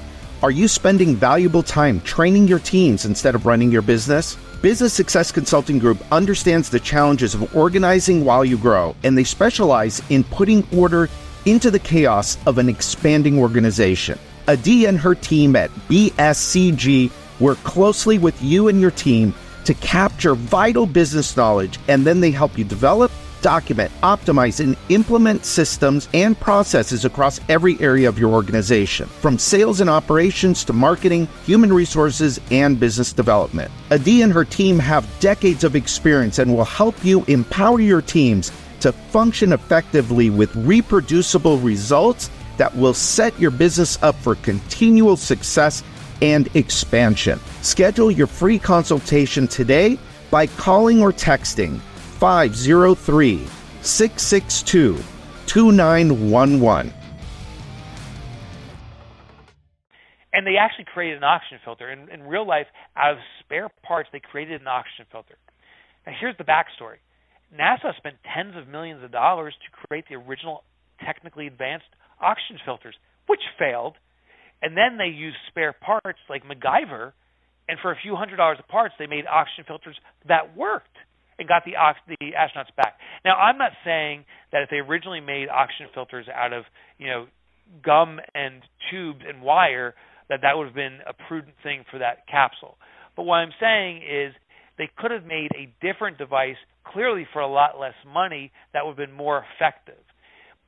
Are 0.41 0.53
you 0.53 0.69
spending 0.69 1.17
valuable 1.17 1.65
time 1.65 2.01
training 2.03 2.47
your 2.47 2.61
teams 2.61 3.05
instead 3.05 3.35
of 3.35 3.45
running 3.45 3.73
your 3.73 3.83
business? 3.83 4.37
Business 4.63 4.93
Success 4.93 5.33
Consulting 5.33 5.81
Group 5.81 5.99
understands 6.13 6.71
the 6.71 6.79
challenges 6.79 7.35
of 7.35 7.57
organizing 7.57 8.25
while 8.25 8.45
you 8.45 8.57
grow, 8.57 8.95
and 9.03 9.19
they 9.19 9.25
specialize 9.25 10.01
in 10.11 10.23
putting 10.23 10.65
order 10.73 11.09
into 11.45 11.73
the 11.73 11.79
chaos 11.81 12.39
of 12.47 12.59
an 12.59 12.69
expanding 12.69 13.37
organization. 13.37 14.17
Adi 14.47 14.85
and 14.85 14.97
her 14.97 15.17
team 15.17 15.57
at 15.57 15.71
BSCG 15.89 17.11
work 17.41 17.59
closely 17.65 18.19
with 18.19 18.41
you 18.41 18.69
and 18.69 18.81
your 18.81 18.93
team 18.93 19.35
to 19.65 19.75
capture 19.75 20.37
vital 20.37 20.87
business 20.87 21.37
knowledge, 21.37 21.81
and 21.89 22.07
then 22.07 22.21
they 22.21 22.31
help 22.31 22.57
you 22.57 22.63
develop, 22.63 23.11
document, 23.41 23.91
optimize, 24.03 24.61
and 24.61 24.77
implement 24.89 25.45
systems 25.45 26.09
and 26.15 26.39
processes 26.39 27.05
across 27.05 27.41
every 27.49 27.81
area 27.81 28.09
of 28.09 28.19
your 28.19 28.33
organization, 28.33 29.07
from 29.07 29.39
sales 29.39 29.81
and 29.81 29.91
operations 29.91 30.65
to 30.65 30.73
marketing, 30.73 31.27
human 31.45 31.73
resources, 31.73 32.41
and 32.51 32.79
business 32.79 33.13
development. 33.13 33.71
Adi 33.91 34.23
and 34.23 34.33
her 34.33 34.45
team 34.45 34.79
have 34.79 35.09
decades 35.21 35.65
of 35.65 35.77
experience 35.77 36.39
and 36.39 36.55
will 36.55 36.65
help 36.65 37.05
you 37.05 37.25
empower 37.27 37.81
your 37.81 38.03
teams 38.03 38.53
to 38.81 38.93
function 38.93 39.53
effectively 39.53 40.31
with 40.31 40.55
reproducible 40.57 41.59
results 41.59 42.31
that 42.57 42.75
will 42.77 42.95
set 42.95 43.39
your 43.39 43.51
business 43.51 44.01
up 44.03 44.15
for 44.17 44.35
continual 44.37 45.17
success 45.17 45.83
and 46.23 46.55
expansion. 46.57 47.39
Schedule 47.63 48.11
your 48.11 48.27
free 48.27 48.59
consultation 48.59 49.47
today 49.47 49.99
by 50.31 50.47
calling 50.47 51.01
or 51.01 51.13
texting 51.13 51.81
503 52.19 53.47
662 53.83 54.97
2911. 55.47 56.93
And 60.33 60.47
they 60.47 60.57
actually 60.57 60.85
created 60.93 61.19
an 61.19 61.25
oxygen 61.25 61.59
filter. 61.65 61.91
In, 61.91 62.09
in 62.11 62.25
real 62.25 62.47
life, 62.47 62.67
out 62.97 63.13
of 63.13 63.19
spare 63.41 63.69
parts, 63.83 64.09
they 64.13 64.21
created 64.21 64.61
an 64.61 64.67
oxygen 64.67 65.07
filter. 65.11 65.37
Now, 66.07 66.13
here's 66.19 66.37
the 66.37 66.45
backstory 66.45 66.99
NASA 67.57 67.97
spent 67.97 68.17
tens 68.35 68.57
of 68.57 68.69
millions 68.69 69.03
of 69.05 69.13
dollars 69.13 69.55
to 69.55 69.87
create 69.87 70.05
the 70.09 70.17
original 70.17 70.65
technically 71.05 71.47
advanced 71.47 71.87
oxygen 72.21 72.59
filters, 72.65 72.97
which 73.27 73.41
failed. 73.59 73.95
And 74.61 74.77
then 74.77 74.99
they 74.99 75.07
used 75.07 75.37
spare 75.47 75.73
parts 75.73 76.19
like 76.29 76.43
MacGyver, 76.45 77.13
and 77.69 77.79
for 77.81 77.93
a 77.93 77.97
few 77.97 78.17
hundred 78.17 78.37
dollars 78.37 78.59
of 78.59 78.67
parts, 78.67 78.95
they 78.99 79.07
made 79.07 79.25
oxygen 79.27 79.65
filters 79.67 79.97
that 80.27 80.57
worked 80.57 80.97
and 81.39 81.49
got 81.49 81.65
the 81.65 81.77
ox- 81.77 82.01
the 82.09 82.33
astronauts 82.33 82.75
back. 82.77 82.99
Now, 83.25 83.37
I'm 83.37 83.59
not 83.59 83.73
saying 83.85 84.25
that 84.53 84.63
if 84.63 84.71
they 84.71 84.79
originally 84.79 85.21
made 85.21 85.49
oxygen 85.49 85.87
filters 85.95 86.27
out 86.29 86.53
of 86.53 86.65
you 86.99 87.07
know 87.07 87.27
gum 87.83 88.21
and 88.35 88.63
tubes 88.91 89.21
and 89.27 89.43
wire, 89.43 89.95
that 90.29 90.41
that 90.43 90.57
would 90.57 90.67
have 90.67 90.75
been 90.75 90.99
a 91.07 91.13
prudent 91.29 91.55
thing 91.63 91.85
for 91.91 91.99
that 91.99 92.27
capsule. 92.29 92.77
But 93.17 93.25
what 93.25 93.37
I'm 93.37 93.53
saying 93.61 94.03
is 94.03 94.35
they 94.79 94.91
could 94.97 95.11
have 95.11 95.25
made 95.25 95.51
a 95.55 95.73
different 95.85 96.19
device, 96.19 96.57
clearly 96.85 97.27
for 97.33 97.41
a 97.41 97.49
lot 97.49 97.79
less 97.79 97.95
money, 98.07 98.53
that 98.73 98.85
would 98.85 98.99
have 98.99 99.09
been 99.09 99.17
more 99.17 99.45
effective. 99.55 100.03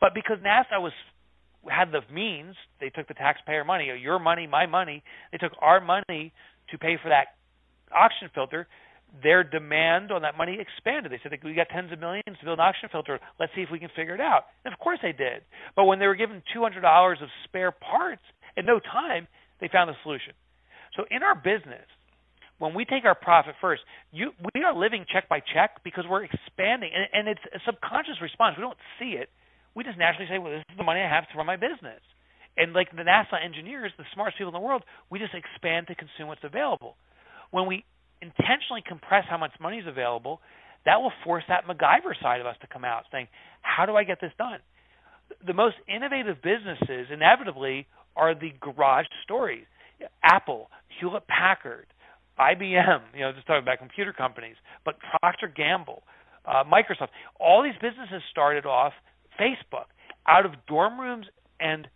But 0.00 0.14
because 0.14 0.38
NASA 0.38 0.80
was 0.80 0.92
had 1.68 1.92
the 1.92 2.00
means, 2.12 2.56
they 2.80 2.88
took 2.88 3.06
the 3.06 3.14
taxpayer 3.14 3.64
money, 3.64 3.90
your 4.00 4.18
money, 4.18 4.46
my 4.46 4.66
money, 4.66 5.02
they 5.30 5.38
took 5.38 5.52
our 5.60 5.80
money 5.80 6.32
to 6.70 6.78
pay 6.78 6.96
for 7.02 7.10
that 7.10 7.36
oxygen 7.94 8.30
filter. 8.34 8.66
Their 9.22 9.42
demand 9.42 10.12
on 10.12 10.22
that 10.22 10.36
money 10.36 10.58
expanded. 10.60 11.12
They 11.12 11.20
said 11.22 11.32
we 11.44 11.54
got 11.54 11.68
tens 11.68 11.92
of 11.92 11.98
millions 11.98 12.38
to 12.38 12.44
build 12.44 12.58
an 12.58 12.64
oxygen 12.64 12.88
filter. 12.92 13.18
Let's 13.38 13.52
see 13.54 13.62
if 13.62 13.70
we 13.70 13.78
can 13.78 13.90
figure 13.96 14.14
it 14.14 14.20
out. 14.20 14.46
And 14.64 14.72
of 14.72 14.78
course 14.78 14.98
they 15.02 15.12
did. 15.12 15.42
But 15.74 15.84
when 15.84 15.98
they 15.98 16.06
were 16.06 16.14
given 16.14 16.42
two 16.54 16.62
hundred 16.62 16.82
dollars 16.82 17.18
of 17.22 17.28
spare 17.44 17.72
parts 17.72 18.22
in 18.56 18.66
no 18.66 18.78
time, 18.78 19.26
they 19.60 19.68
found 19.68 19.90
a 19.90 19.96
solution. 20.02 20.32
So 20.96 21.04
in 21.10 21.22
our 21.22 21.34
business, 21.34 21.86
when 22.58 22.74
we 22.74 22.84
take 22.84 23.04
our 23.04 23.14
profit 23.14 23.54
first, 23.60 23.82
you, 24.12 24.32
we 24.54 24.62
are 24.62 24.76
living 24.76 25.04
check 25.12 25.28
by 25.28 25.40
check 25.40 25.82
because 25.82 26.04
we're 26.08 26.24
expanding, 26.24 26.90
and, 26.94 27.06
and 27.12 27.28
it's 27.28 27.40
a 27.54 27.58
subconscious 27.64 28.20
response. 28.20 28.56
We 28.56 28.62
don't 28.62 28.78
see 28.98 29.16
it 29.18 29.30
we 29.74 29.84
just 29.84 29.98
naturally 29.98 30.26
say, 30.28 30.38
well, 30.38 30.52
this 30.52 30.64
is 30.70 30.76
the 30.76 30.84
money 30.84 31.00
I 31.00 31.08
have 31.08 31.28
to 31.30 31.36
run 31.36 31.46
my 31.46 31.56
business. 31.56 32.02
And 32.56 32.72
like 32.72 32.90
the 32.90 33.02
NASA 33.02 33.38
engineers, 33.42 33.92
the 33.96 34.04
smartest 34.14 34.38
people 34.38 34.50
in 34.50 34.58
the 34.58 34.64
world, 34.64 34.82
we 35.08 35.18
just 35.18 35.34
expand 35.34 35.86
to 35.86 35.94
consume 35.94 36.28
what's 36.28 36.42
available. 36.42 36.96
When 37.50 37.66
we 37.66 37.84
intentionally 38.22 38.82
compress 38.86 39.24
how 39.28 39.38
much 39.38 39.52
money 39.60 39.78
is 39.78 39.86
available, 39.86 40.40
that 40.84 41.00
will 41.00 41.12
force 41.24 41.44
that 41.48 41.66
MacGyver 41.66 42.14
side 42.22 42.40
of 42.40 42.46
us 42.46 42.56
to 42.60 42.66
come 42.66 42.84
out 42.84 43.04
saying, 43.12 43.28
how 43.62 43.86
do 43.86 43.96
I 43.96 44.04
get 44.04 44.20
this 44.20 44.32
done? 44.38 44.60
The 45.46 45.54
most 45.54 45.76
innovative 45.88 46.42
businesses 46.42 47.08
inevitably 47.12 47.86
are 48.16 48.34
the 48.34 48.52
garage 48.60 49.06
stories. 49.24 49.64
Apple, 50.24 50.70
Hewlett 50.98 51.26
Packard, 51.28 51.86
IBM, 52.38 53.00
you 53.14 53.20
know, 53.20 53.32
just 53.32 53.46
talking 53.46 53.62
about 53.62 53.78
computer 53.78 54.12
companies, 54.12 54.56
but 54.84 54.96
Procter 55.20 55.46
Gamble, 55.54 56.02
uh, 56.46 56.64
Microsoft, 56.64 57.08
all 57.38 57.62
these 57.62 57.74
businesses 57.80 58.22
started 58.30 58.66
off– 58.66 58.92
Facebook 59.40 59.88
out 60.28 60.44
of 60.44 60.52
dorm 60.68 61.00
rooms 61.00 61.26
and 61.58 61.88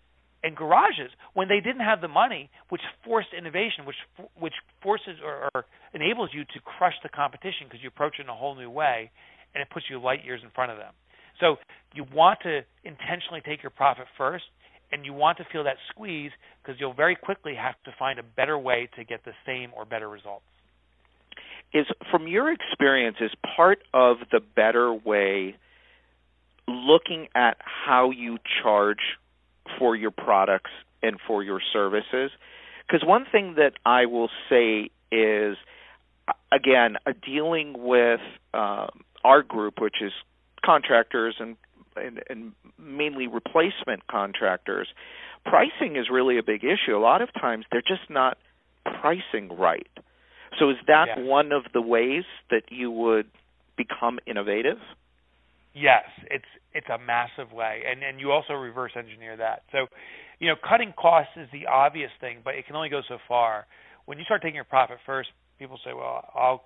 and 0.45 0.55
garages 0.55 1.11
when 1.33 1.49
they 1.49 1.59
didn't 1.59 1.81
have 1.81 2.03
the 2.03 2.09
money, 2.09 2.51
which 2.69 2.83
forced 3.05 3.29
innovation, 3.37 3.87
which 3.87 3.97
which 4.39 4.53
forces 4.83 5.17
or, 5.25 5.49
or 5.55 5.65
enables 5.95 6.31
you 6.33 6.45
to 6.45 6.61
crush 6.61 6.95
the 7.03 7.09
competition 7.09 7.65
because 7.65 7.83
you 7.83 7.89
approach 7.89 8.17
it 8.19 8.23
in 8.23 8.29
a 8.29 8.35
whole 8.35 8.55
new 8.55 8.71
way, 8.71 9.11
and 9.55 9.63
it 9.63 9.69
puts 9.71 9.87
you 9.89 9.99
light 9.99 10.23
years 10.23 10.41
in 10.45 10.51
front 10.55 10.71
of 10.71 10.77
them. 10.77 10.93
So 11.41 11.57
you 11.95 12.05
want 12.13 12.41
to 12.43 12.61
intentionally 12.85 13.41
take 13.45 13.63
your 13.63 13.71
profit 13.71 14.05
first, 14.19 14.45
and 14.93 15.05
you 15.05 15.15
want 15.15 15.39
to 15.39 15.45
feel 15.51 15.65
that 15.65 15.77
squeeze 15.91 16.31
because 16.63 16.79
you'll 16.79 16.95
very 16.95 17.17
quickly 17.17 17.55
have 17.55 17.75
to 17.87 17.91
find 17.99 18.19
a 18.19 18.23
better 18.23 18.59
way 18.59 18.89
to 18.97 19.05
get 19.05 19.25
the 19.25 19.33
same 19.47 19.71
or 19.75 19.87
better 19.87 20.09
results. 20.09 20.45
Is 21.73 21.87
from 22.11 22.29
your 22.29 22.53
experience, 22.53 23.17
is 23.21 23.33
part 23.57 23.79
of 23.93 24.19
the 24.31 24.41
better 24.55 24.93
way 24.93 25.57
looking 26.69 27.27
at 27.35 27.57
how 27.65 28.11
you 28.11 28.39
charge 28.63 29.01
for 29.79 29.97
your 29.97 30.11
products 30.11 30.71
and 31.03 31.19
for 31.27 31.43
your 31.43 31.61
services. 31.73 32.31
Because 32.87 33.07
one 33.07 33.27
thing 33.31 33.55
that 33.57 33.73
I 33.85 34.07
will 34.07 34.31
say 34.49 34.91
is, 35.11 35.57
again, 36.53 36.97
uh, 37.07 37.13
dealing 37.25 37.75
with 37.79 38.21
uh, 38.53 38.89
our 39.25 39.43
group, 39.43 39.81
which 39.81 39.97
is 40.03 40.13
contractors 40.65 41.37
and, 41.39 41.57
and, 41.97 42.23
and 42.29 42.53
mainly 42.79 43.27
replacement 43.27 44.07
contractors, 44.07 44.89
pricing 45.45 45.97
is 45.97 46.07
really 46.11 46.39
a 46.39 46.43
big 46.43 46.65
issue. 46.65 46.97
A 46.97 46.99
lot 46.99 47.23
of 47.23 47.33
times 47.33 47.65
they're 47.71 47.83
just 47.83 48.11
not 48.11 48.39
pricing 49.01 49.49
right. 49.57 49.89
So 50.59 50.71
is 50.71 50.77
that 50.87 51.07
yeah. 51.17 51.23
one 51.23 51.53
of 51.53 51.65
the 51.73 51.81
ways 51.81 52.25
that 52.51 52.65
you 52.71 52.91
would 52.91 53.27
become 53.77 54.19
innovative? 54.27 54.79
Yes, 55.75 56.05
it's 56.31 56.47
it's 56.73 56.89
a 56.89 56.99
massive 56.99 57.53
way, 57.53 57.83
and 57.91 58.03
and 58.03 58.21
you 58.21 58.31
also 58.33 58.55
reverse 58.55 58.93
engineer 58.97 59.37
that. 59.37 59.65
So, 59.73 59.87
you 60.39 60.49
know, 60.49 60.55
cutting 60.57 60.95
costs 60.97 61.33
is 61.37 61.49
the 61.53 61.67
obvious 61.67 62.11
thing, 62.21 62.41
but 62.45 62.55
it 62.55 62.67
can 62.67 62.77
only 62.77 62.89
go 62.89 63.03
so 63.09 63.19
far. 63.29 63.67
When 64.07 64.19
you 64.19 64.25
start 64.25 64.43
taking 64.43 64.55
your 64.55 64.65
profit 64.65 64.99
first, 65.05 65.31
people 65.59 65.79
say, 65.85 65.93
"Well, 65.93 66.25
I'll 66.35 66.65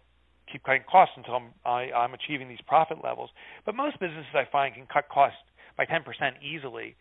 keep 0.53 0.63
cutting 0.65 0.85
costs 0.91 1.15
until 1.17 1.37
I'm 1.37 1.55
I, 1.65 1.91
I'm 1.93 2.15
achieving 2.15 2.49
these 2.49 2.61
profit 2.67 2.99
levels. 3.03 3.31
But 3.65 3.75
most 3.75 3.99
businesses 3.99 4.29
I 4.35 4.45
find 4.53 4.75
can 4.75 4.87
cut 4.87 5.09
costs 5.09 5.39
by 5.77 5.87
10% 5.87 6.05
easily. 6.43 6.97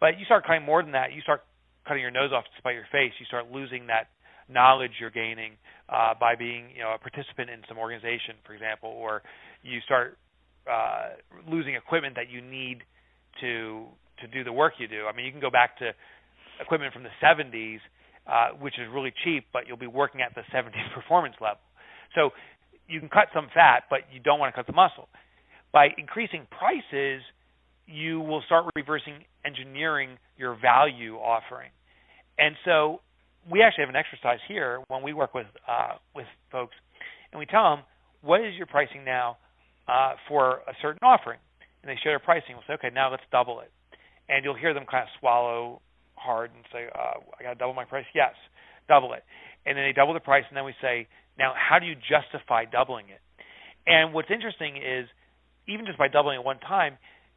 But 0.00 0.18
you 0.18 0.24
start 0.24 0.46
cutting 0.46 0.64
more 0.64 0.82
than 0.82 0.92
that, 0.92 1.12
you 1.12 1.20
start 1.20 1.42
cutting 1.86 2.02
your 2.02 2.10
nose 2.10 2.32
off 2.32 2.44
to 2.44 2.50
spite 2.58 2.74
your 2.74 2.88
face. 2.90 3.12
You 3.20 3.26
start 3.26 3.50
losing 3.52 3.86
that 3.88 4.08
knowledge 4.48 4.92
you're 5.00 5.10
gaining 5.10 5.52
uh, 5.88 6.14
by 6.18 6.36
being 6.36 6.70
you 6.74 6.82
know 6.82 6.94
a 6.94 6.98
participant 6.98 7.50
in 7.50 7.60
some 7.68 7.78
organization, 7.78 8.36
for 8.46 8.54
example, 8.54 8.90
or 8.90 9.22
you 9.62 9.80
start 9.84 10.16
uh, 10.70 11.16
losing 11.50 11.74
equipment 11.74 12.14
that 12.16 12.30
you 12.30 12.40
need 12.40 12.78
to 13.40 13.86
to 14.20 14.28
do 14.28 14.44
the 14.44 14.52
work 14.52 14.74
you 14.78 14.86
do. 14.86 15.06
I 15.06 15.16
mean, 15.16 15.24
you 15.24 15.32
can 15.32 15.40
go 15.40 15.50
back 15.50 15.78
to 15.78 15.92
equipment 16.60 16.92
from 16.92 17.02
the 17.02 17.14
70s, 17.24 17.78
uh, 18.26 18.54
which 18.60 18.74
is 18.74 18.86
really 18.92 19.12
cheap, 19.24 19.46
but 19.50 19.66
you'll 19.66 19.78
be 19.78 19.86
working 19.86 20.20
at 20.20 20.34
the 20.34 20.42
70s 20.54 20.72
performance 20.94 21.34
level. 21.40 21.60
So 22.14 22.30
you 22.86 23.00
can 23.00 23.08
cut 23.08 23.28
some 23.32 23.48
fat, 23.54 23.84
but 23.88 24.00
you 24.12 24.20
don't 24.20 24.38
want 24.38 24.54
to 24.54 24.56
cut 24.56 24.66
the 24.66 24.74
muscle. 24.74 25.08
By 25.72 25.88
increasing 25.96 26.46
prices, 26.50 27.22
you 27.86 28.20
will 28.20 28.42
start 28.46 28.66
reversing 28.76 29.24
engineering 29.44 30.18
your 30.36 30.56
value 30.60 31.16
offering. 31.16 31.70
And 32.38 32.56
so 32.64 33.00
we 33.50 33.62
actually 33.62 33.82
have 33.82 33.94
an 33.94 33.96
exercise 33.96 34.38
here 34.48 34.80
when 34.88 35.02
we 35.02 35.12
work 35.12 35.34
with 35.34 35.46
uh, 35.68 35.94
with 36.14 36.26
folks, 36.50 36.74
and 37.32 37.38
we 37.38 37.46
tell 37.46 37.76
them 37.76 37.84
what 38.22 38.40
is 38.40 38.54
your 38.56 38.66
pricing 38.66 39.04
now 39.04 39.36
uh, 39.90 40.14
for 40.28 40.62
a 40.70 40.74
certain 40.80 41.00
offering, 41.02 41.38
and 41.82 41.90
they 41.90 41.98
share 42.02 42.12
their 42.12 42.20
pricing. 42.20 42.54
We'll 42.54 42.62
say, 42.68 42.74
okay, 42.74 42.94
now 42.94 43.10
let's 43.10 43.26
double 43.32 43.60
it, 43.60 43.70
and 44.28 44.44
you'll 44.44 44.56
hear 44.56 44.72
them 44.72 44.84
kind 44.88 45.02
of 45.02 45.08
swallow 45.18 45.82
hard 46.14 46.50
and 46.54 46.64
say, 46.72 46.86
uh, 46.94 47.18
I 47.38 47.42
got 47.42 47.54
to 47.54 47.58
double 47.58 47.74
my 47.74 47.84
price. 47.84 48.06
Yes, 48.14 48.34
double 48.88 49.12
it, 49.14 49.24
and 49.66 49.76
then 49.76 49.84
they 49.84 49.92
double 49.92 50.14
the 50.14 50.20
price, 50.20 50.44
and 50.48 50.56
then 50.56 50.64
we 50.64 50.74
say, 50.80 51.08
now 51.38 51.52
how 51.56 51.78
do 51.78 51.86
you 51.86 51.96
justify 51.96 52.64
doubling 52.70 53.06
it? 53.08 53.20
And 53.86 54.14
what's 54.14 54.30
interesting 54.30 54.76
is 54.76 55.08
even 55.66 55.86
just 55.86 55.98
by 55.98 56.06
doubling 56.06 56.38
it 56.38 56.44
one 56.44 56.60
time, 56.60 56.96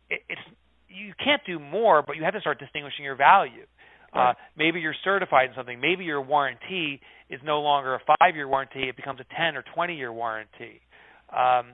it, 0.10 0.22
it's 0.30 0.42
you 0.90 1.14
can't 1.18 1.42
do 1.48 1.58
more, 1.58 2.04
but 2.06 2.18
you 2.18 2.24
have 2.24 2.34
to 2.34 2.42
start 2.42 2.60
distinguishing 2.60 3.04
your 3.04 3.16
value. 3.16 3.66
Uh, 4.14 4.34
maybe 4.56 4.80
you're 4.80 4.94
certified 5.04 5.50
in 5.50 5.56
something. 5.56 5.82
Maybe 5.82 6.04
your 6.04 6.22
warranty 6.22 7.02
is 7.32 7.40
no 7.44 7.62
longer 7.62 7.96
a 7.96 8.00
five-year 8.06 8.48
warranty; 8.48 8.88
it 8.90 8.96
becomes 8.96 9.20
a 9.20 9.26
10 9.36 9.58
or 9.58 9.64
20-year 9.76 10.14
warranty. 10.14 10.82
Um, 11.36 11.74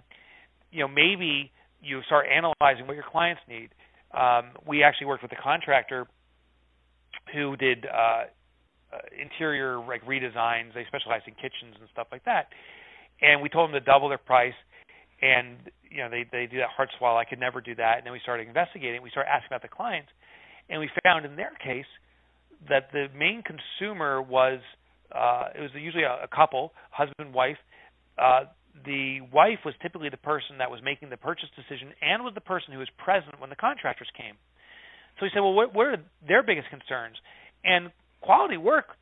you 0.72 0.82
know, 0.82 0.88
maybe 0.88 1.52
you 1.82 2.02
start 2.06 2.26
analyzing 2.28 2.88
what 2.88 2.94
your 2.94 3.06
clients 3.10 3.42
need. 3.48 3.70
Um, 4.12 4.52
we 4.68 4.84
actually 4.84 5.08
worked 5.08 5.24
with 5.24 5.32
a 5.32 5.42
contractor 5.42 6.08
who 7.34 7.56
did 7.56 7.86
uh, 7.86 8.26
uh, 8.92 8.98
interior 9.22 9.80
like 9.80 10.06
redesigns. 10.06 10.74
They 10.74 10.86
specialize 10.88 11.22
in 11.28 11.34
kitchens 11.34 11.76
and 11.80 11.90
stuff 11.92 12.08
like 12.12 12.26
that. 12.26 12.48
And 13.22 13.42
we 13.42 13.50
told 13.50 13.70
them 13.70 13.80
to 13.80 13.86
double 13.86 14.10
their 14.10 14.18
price. 14.18 14.58
And 15.22 15.58
you 15.90 15.98
know, 15.98 16.10
they 16.10 16.26
they 16.32 16.48
do 16.48 16.58
that 16.58 16.70
hard 16.76 16.90
swallow. 16.98 17.18
I 17.18 17.26
could 17.26 17.40
never 17.40 17.62
do 17.62 17.76
that. 17.76 17.98
And 17.98 18.06
then 18.06 18.14
we 18.14 18.20
started 18.22 18.48
investigating. 18.48 19.02
We 19.02 19.10
started 19.10 19.30
asking 19.30 19.48
about 19.52 19.62
the 19.62 19.68
clients, 19.68 20.10
and 20.70 20.80
we 20.80 20.90
found 21.04 21.26
in 21.26 21.36
their 21.36 21.52
case 21.64 21.90
that 22.70 22.90
the 22.94 23.08
main 23.16 23.44
consumer 23.44 24.22
was 24.22 24.60
uh, 25.12 25.50
it 25.56 25.62
was 25.62 25.72
usually 25.74 26.04
a, 26.04 26.24
a 26.24 26.28
couple, 26.28 26.74
husband 26.92 27.34
wife. 27.34 27.58
Uh, 28.18 28.46
the 28.86 29.22
wife 29.34 29.60
was 29.66 29.74
typically 29.82 30.10
the 30.10 30.18
person 30.18 30.60
that 30.60 30.72
was 30.72 30.80
making 30.84 31.10
the 31.10 31.18
purchase 31.18 31.50
decision 31.56 31.94
and 32.02 32.24
was 32.24 32.34
the 32.34 32.42
person 32.42 32.74
who 32.74 32.80
was 32.80 32.90
present 32.98 33.40
when 33.40 33.50
the 33.50 33.56
contractors 33.56 34.10
came. 34.16 34.36
So 35.20 35.26
we 35.26 35.32
said, 35.34 35.42
well, 35.42 35.54
what, 35.54 35.74
what 35.74 35.88
are 35.88 35.98
their 36.28 36.44
biggest 36.44 36.70
concerns? 36.70 37.18
And 37.64 37.92
quality 38.22 38.58
work 38.58 38.96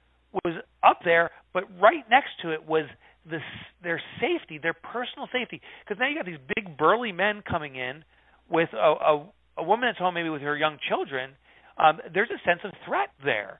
was 0.43 0.55
up 0.83 0.99
there, 1.05 1.31
but 1.53 1.63
right 1.79 2.03
next 2.09 2.29
to 2.41 2.51
it 2.51 2.65
was 2.65 2.85
this, 3.29 3.41
their 3.83 4.01
safety, 4.19 4.59
their 4.61 4.73
personal 4.73 5.27
safety. 5.31 5.61
Because 5.83 5.99
now 5.99 6.09
you 6.09 6.15
got 6.15 6.25
these 6.25 6.41
big 6.55 6.77
burly 6.77 7.11
men 7.11 7.43
coming 7.47 7.75
in 7.75 8.03
with 8.49 8.69
a, 8.73 8.77
a, 8.77 9.29
a 9.57 9.63
woman 9.63 9.87
that's 9.89 9.99
home 9.99 10.13
maybe 10.13 10.29
with 10.29 10.41
her 10.41 10.57
young 10.57 10.77
children– 10.89 11.31
um, 11.77 11.99
there's 12.13 12.29
a 12.29 12.41
sense 12.47 12.61
of 12.63 12.71
threat 12.85 13.09
there. 13.23 13.59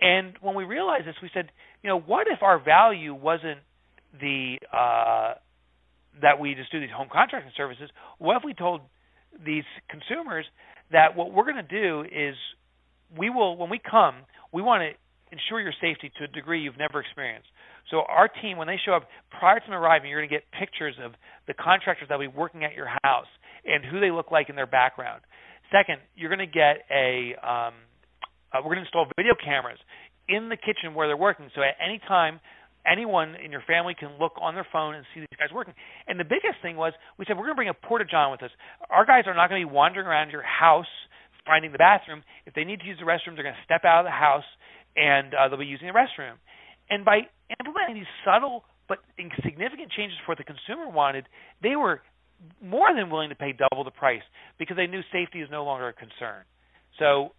And 0.00 0.34
when 0.40 0.54
we 0.54 0.64
realized 0.64 1.06
this, 1.06 1.14
we 1.22 1.30
said, 1.32 1.50
you 1.82 1.88
know, 1.88 2.00
what 2.00 2.26
if 2.28 2.42
our 2.42 2.62
value 2.62 3.14
wasn't 3.14 3.60
the 4.20 4.56
uh, 4.72 5.34
that 6.22 6.38
we 6.38 6.54
just 6.54 6.70
do 6.72 6.80
these 6.80 6.94
home 6.94 7.08
contracting 7.12 7.52
services? 7.56 7.90
What 8.18 8.36
if 8.36 8.42
we 8.44 8.54
told 8.54 8.80
these 9.44 9.64
consumers 9.90 10.46
that 10.92 11.16
what 11.16 11.32
we're 11.32 11.44
going 11.44 11.56
to 11.56 11.62
do 11.62 12.02
is 12.02 12.34
we 13.16 13.30
will, 13.30 13.56
when 13.56 13.70
we 13.70 13.80
come, 13.80 14.16
we 14.52 14.62
want 14.62 14.82
to 14.82 14.90
ensure 15.32 15.60
your 15.60 15.74
safety 15.80 16.10
to 16.18 16.24
a 16.24 16.28
degree 16.28 16.62
you've 16.62 16.78
never 16.78 17.00
experienced. 17.00 17.48
So 17.90 18.02
our 18.08 18.28
team, 18.28 18.56
when 18.56 18.68
they 18.68 18.78
show 18.84 18.92
up 18.92 19.08
prior 19.30 19.60
to 19.60 19.66
them 19.66 19.74
arriving, 19.74 20.10
you're 20.10 20.20
going 20.20 20.30
to 20.30 20.34
get 20.34 20.44
pictures 20.52 20.94
of 21.02 21.12
the 21.46 21.54
contractors 21.54 22.08
that 22.08 22.18
will 22.18 22.30
be 22.30 22.36
working 22.36 22.64
at 22.64 22.74
your 22.74 22.88
house 23.02 23.28
and 23.64 23.84
who 23.84 24.00
they 24.00 24.10
look 24.10 24.30
like 24.30 24.48
in 24.48 24.56
their 24.56 24.66
background. 24.66 25.22
Second, 25.72 25.98
you're 26.14 26.30
going 26.30 26.46
to 26.46 26.46
get 26.46 26.84
a 26.90 27.34
um, 27.42 27.74
uh, 28.52 28.62
we're 28.62 28.74
going 28.74 28.84
to 28.84 28.86
install 28.86 29.06
video 29.16 29.34
cameras 29.34 29.78
in 30.28 30.48
the 30.48 30.56
kitchen 30.56 30.94
where 30.94 31.08
they're 31.08 31.16
working. 31.16 31.50
So 31.54 31.62
at 31.62 31.74
any 31.82 32.00
time, 32.06 32.40
anyone 32.86 33.34
in 33.36 33.50
your 33.50 33.62
family 33.66 33.94
can 33.98 34.18
look 34.20 34.32
on 34.40 34.54
their 34.54 34.66
phone 34.72 34.94
and 34.94 35.04
see 35.14 35.20
these 35.20 35.38
guys 35.38 35.48
working. 35.52 35.74
And 36.06 36.18
the 36.18 36.24
biggest 36.24 36.60
thing 36.62 36.76
was 36.76 36.92
we 37.18 37.24
said 37.26 37.36
we're 37.36 37.44
going 37.44 37.56
to 37.56 37.62
bring 37.62 37.68
a 37.68 37.74
porta 37.74 38.04
john 38.04 38.30
with 38.30 38.42
us. 38.42 38.50
Our 38.90 39.06
guys 39.06 39.24
are 39.26 39.34
not 39.34 39.48
going 39.48 39.62
to 39.62 39.66
be 39.66 39.72
wandering 39.72 40.06
around 40.06 40.30
your 40.30 40.42
house 40.42 40.90
finding 41.46 41.72
the 41.72 41.78
bathroom. 41.78 42.22
If 42.46 42.54
they 42.54 42.64
need 42.64 42.80
to 42.80 42.86
use 42.86 42.98
the 42.98 43.04
restroom, 43.04 43.36
they're 43.36 43.44
going 43.44 43.54
to 43.54 43.64
step 43.64 43.84
out 43.84 44.00
of 44.00 44.06
the 44.06 44.16
house 44.16 44.48
and 44.96 45.34
uh, 45.34 45.48
they'll 45.48 45.58
be 45.58 45.66
using 45.66 45.88
the 45.88 45.92
restroom. 45.92 46.40
And 46.90 47.04
by 47.04 47.28
implementing 47.60 47.96
these 47.96 48.12
subtle 48.24 48.64
but 48.88 48.98
significant 49.42 49.90
changes 49.92 50.18
for 50.24 50.32
what 50.32 50.38
the 50.38 50.44
consumer 50.44 50.88
wanted, 50.88 51.26
they 51.62 51.76
were 51.76 52.02
more 52.62 52.92
than 52.94 53.10
willing 53.10 53.30
to 53.30 53.34
pay 53.34 53.52
double 53.52 53.84
the 53.84 53.90
price 53.90 54.22
because 54.58 54.76
they 54.76 54.86
knew 54.86 55.00
safety 55.12 55.40
is 55.40 55.48
no 55.50 55.64
longer 55.64 55.88
a 55.88 55.92
concern. 55.92 56.44
So, 56.98 57.32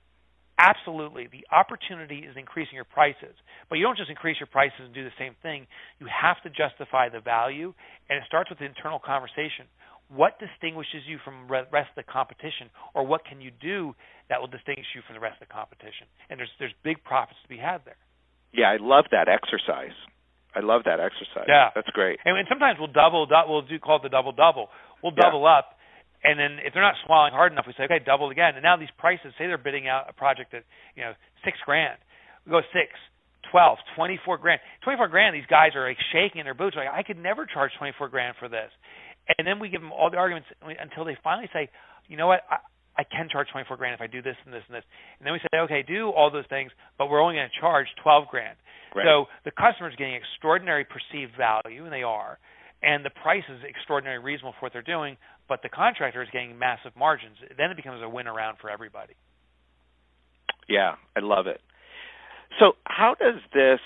absolutely, 0.57 1.27
the 1.27 1.45
opportunity 1.51 2.25
is 2.27 2.35
increasing 2.37 2.75
your 2.75 2.85
prices. 2.85 3.35
But 3.69 3.77
you 3.77 3.83
don't 3.83 3.97
just 3.97 4.09
increase 4.09 4.39
your 4.39 4.47
prices 4.47 4.79
and 4.79 4.93
do 4.93 5.03
the 5.03 5.15
same 5.19 5.35
thing. 5.41 5.67
You 5.99 6.07
have 6.07 6.41
to 6.43 6.49
justify 6.49 7.09
the 7.09 7.19
value, 7.19 7.73
and 8.09 8.17
it 8.17 8.23
starts 8.27 8.49
with 8.49 8.59
the 8.59 8.65
internal 8.65 8.99
conversation. 8.99 9.67
What 10.07 10.37
distinguishes 10.37 11.01
you 11.07 11.17
from 11.25 11.47
the 11.47 11.65
rest 11.73 11.89
of 11.97 11.97
the 11.97 12.05
competition, 12.05 12.69
or 12.93 13.03
what 13.05 13.25
can 13.25 13.41
you 13.41 13.49
do 13.49 13.95
that 14.29 14.39
will 14.39 14.51
distinguish 14.51 14.85
you 14.93 15.01
from 15.05 15.15
the 15.15 15.23
rest 15.23 15.41
of 15.41 15.47
the 15.47 15.53
competition? 15.53 16.05
And 16.29 16.37
there's 16.37 16.53
there's 16.59 16.75
big 16.83 17.03
profits 17.03 17.41
to 17.41 17.49
be 17.49 17.57
had 17.57 17.81
there. 17.85 17.97
Yeah, 18.53 18.69
I 18.69 18.77
love 18.79 19.05
that 19.11 19.27
exercise. 19.27 19.97
I 20.55 20.61
love 20.61 20.83
that 20.85 21.03
exercise. 21.03 21.51
Yeah, 21.51 21.69
that's 21.75 21.89
great. 21.89 22.19
And, 22.23 22.37
and 22.37 22.47
sometimes 22.47 22.79
we'll 22.79 22.93
double, 22.95 23.27
we'll 23.27 23.67
do 23.67 23.77
call 23.77 23.97
it 23.97 24.03
the 24.03 24.09
double 24.09 24.31
double. 24.31 24.69
We'll 25.03 25.11
double 25.11 25.43
yeah. 25.43 25.59
up, 25.59 25.74
and 26.23 26.39
then 26.39 26.57
if 26.65 26.73
they're 26.73 26.85
not 26.85 26.95
swallowing 27.05 27.33
hard 27.33 27.51
enough, 27.51 27.65
we 27.67 27.73
say, 27.77 27.83
okay, 27.85 27.99
double 28.03 28.29
again. 28.29 28.55
And 28.55 28.63
now 28.63 28.77
these 28.77 28.93
prices, 28.97 29.33
say 29.37 29.47
they're 29.47 29.57
bidding 29.57 29.87
out 29.87 30.05
a 30.09 30.13
project 30.13 30.53
at 30.53 30.63
you 30.95 31.03
know 31.03 31.13
six 31.43 31.57
grand, 31.65 31.97
we 32.45 32.51
go 32.51 32.61
six, 32.73 32.93
twelve, 33.51 33.77
twenty-four 33.95 34.37
grand. 34.37 34.59
Twenty-four 34.83 35.09
grand. 35.09 35.35
These 35.35 35.49
guys 35.49 35.75
are 35.75 35.87
like 35.87 35.97
shaking 36.13 36.39
in 36.39 36.45
their 36.45 36.57
boots, 36.57 36.75
like 36.75 36.87
I 36.91 37.03
could 37.03 37.17
never 37.17 37.45
charge 37.45 37.71
twenty-four 37.77 38.09
grand 38.09 38.35
for 38.39 38.49
this. 38.49 38.71
And 39.37 39.47
then 39.47 39.59
we 39.59 39.69
give 39.69 39.81
them 39.81 39.91
all 39.91 40.09
the 40.11 40.17
arguments 40.17 40.49
until 40.61 41.03
they 41.03 41.17
finally 41.23 41.49
say, 41.51 41.69
you 42.07 42.17
know 42.17 42.27
what, 42.27 42.41
I, 42.49 42.57
I 42.97 43.03
can 43.03 43.27
charge 43.29 43.47
24 43.51 43.77
grand 43.77 43.95
if 43.95 44.01
I 44.01 44.07
do 44.07 44.21
this 44.21 44.35
and 44.45 44.53
this 44.53 44.63
and 44.67 44.75
this. 44.75 44.83
And 45.19 45.25
then 45.25 45.33
we 45.33 45.39
say, 45.39 45.59
okay, 45.65 45.83
do 45.83 46.09
all 46.09 46.31
those 46.31 46.47
things, 46.47 46.71
but 46.97 47.09
we're 47.09 47.21
only 47.21 47.35
going 47.35 47.49
to 47.49 47.59
charge 47.59 47.87
12 48.03 48.27
grand. 48.29 48.57
Right. 48.95 49.05
So 49.05 49.25
the 49.43 49.51
customer 49.51 49.89
is 49.89 49.95
getting 49.97 50.15
extraordinary 50.15 50.85
perceived 50.85 51.33
value, 51.35 51.83
and 51.83 51.91
they 51.91 52.03
are, 52.03 52.39
and 52.81 53.03
the 53.03 53.09
price 53.09 53.43
is 53.49 53.59
extraordinarily 53.67 54.23
reasonable 54.23 54.53
for 54.59 54.67
what 54.67 54.73
they're 54.73 54.85
doing, 54.85 55.17
but 55.47 55.61
the 55.61 55.69
contractor 55.69 56.21
is 56.21 56.29
getting 56.31 56.57
massive 56.57 56.91
margins. 56.97 57.37
Then 57.57 57.71
it 57.71 57.77
becomes 57.77 58.01
a 58.03 58.09
win 58.09 58.27
around 58.27 58.57
for 58.59 58.69
everybody. 58.69 59.13
Yeah, 60.67 60.95
I 61.15 61.19
love 61.19 61.47
it. 61.47 61.61
So 62.59 62.73
how 62.85 63.15
does 63.19 63.41
this 63.53 63.79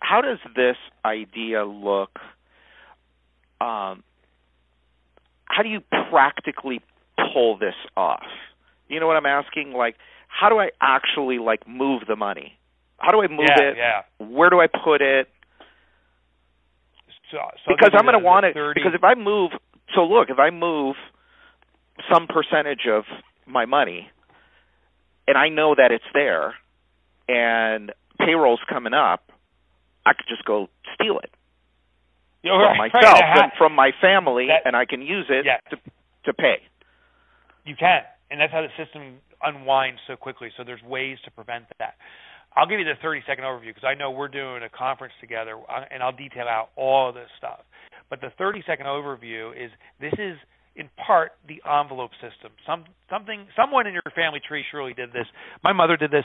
how 0.00 0.20
does 0.20 0.38
this 0.56 0.76
idea 1.04 1.64
look 1.64 2.18
um, 3.60 4.02
how 5.46 5.62
do 5.62 5.68
you 5.68 5.80
practically 6.10 6.80
pull 7.32 7.56
this 7.56 7.74
off? 7.96 8.26
You 8.88 9.00
know 9.00 9.06
what 9.06 9.16
I'm 9.16 9.26
asking? 9.26 9.72
Like, 9.72 9.96
how 10.28 10.48
do 10.48 10.58
I 10.58 10.70
actually 10.80 11.38
like 11.38 11.66
move 11.66 12.02
the 12.08 12.16
money? 12.16 12.58
How 12.98 13.12
do 13.12 13.22
I 13.22 13.28
move 13.28 13.46
yeah, 13.48 13.62
it? 13.62 13.76
Yeah. 13.76 14.26
Where 14.26 14.50
do 14.50 14.60
I 14.60 14.66
put 14.66 15.00
it? 15.00 15.28
So, 17.30 17.38
so 17.64 17.74
because 17.76 17.92
I'm 17.94 18.04
going 18.04 18.18
to 18.18 18.24
want 18.24 18.46
it. 18.46 18.54
Because 18.54 18.92
if 18.94 19.02
I 19.02 19.14
move, 19.14 19.52
so 19.94 20.04
look, 20.04 20.30
if 20.30 20.38
I 20.38 20.50
move 20.50 20.96
some 22.12 22.26
percentage 22.26 22.86
of 22.90 23.04
my 23.46 23.66
money, 23.66 24.10
and 25.26 25.38
I 25.38 25.48
know 25.48 25.74
that 25.74 25.90
it's 25.90 26.04
there, 26.12 26.54
and 27.28 27.92
payroll's 28.18 28.60
coming 28.68 28.94
up, 28.94 29.30
I 30.06 30.12
could 30.12 30.26
just 30.28 30.44
go 30.44 30.68
steal 30.94 31.18
it 31.18 31.30
You're 32.42 32.58
from 32.58 32.78
right, 32.78 32.92
myself 32.92 33.20
right. 33.20 33.44
and 33.44 33.52
from 33.56 33.74
my 33.74 33.92
family, 34.00 34.48
that, 34.48 34.62
and 34.66 34.76
I 34.76 34.84
can 34.84 35.02
use 35.02 35.26
it 35.28 35.44
yes. 35.44 35.60
to 35.70 35.76
to 36.24 36.32
pay. 36.32 36.56
You 37.64 37.74
can, 37.76 38.02
and 38.30 38.40
that's 38.40 38.52
how 38.52 38.62
the 38.62 38.68
system 38.82 39.16
unwinds 39.42 40.00
so 40.06 40.16
quickly. 40.16 40.50
So 40.56 40.64
there's 40.64 40.82
ways 40.82 41.18
to 41.24 41.30
prevent 41.30 41.64
that. 41.78 41.94
I'll 42.56 42.66
give 42.66 42.78
you 42.78 42.84
the 42.84 42.94
30 43.02 43.22
second 43.26 43.44
overview 43.44 43.74
because 43.74 43.84
I 43.84 43.94
know 43.94 44.10
we're 44.10 44.28
doing 44.28 44.62
a 44.62 44.68
conference 44.68 45.14
together, 45.20 45.58
uh, 45.68 45.84
and 45.90 46.02
I'll 46.02 46.12
detail 46.12 46.46
out 46.48 46.70
all 46.76 47.08
of 47.08 47.14
this 47.14 47.28
stuff. 47.36 47.60
But 48.14 48.20
the 48.20 48.32
30 48.38 48.62
second 48.66 48.86
overview 48.86 49.50
is 49.52 49.70
this 50.00 50.12
is 50.18 50.36
in 50.76 50.88
part 51.06 51.32
the 51.46 51.62
envelope 51.66 52.10
system. 52.14 52.52
Some 52.66 52.84
something 53.08 53.46
someone 53.56 53.86
in 53.86 53.92
your 53.94 54.02
family 54.14 54.40
tree 54.46 54.64
surely 54.70 54.92
did 54.92 55.10
this. 55.10 55.26
My 55.62 55.72
mother 55.72 55.96
did 55.96 56.10
this. 56.10 56.24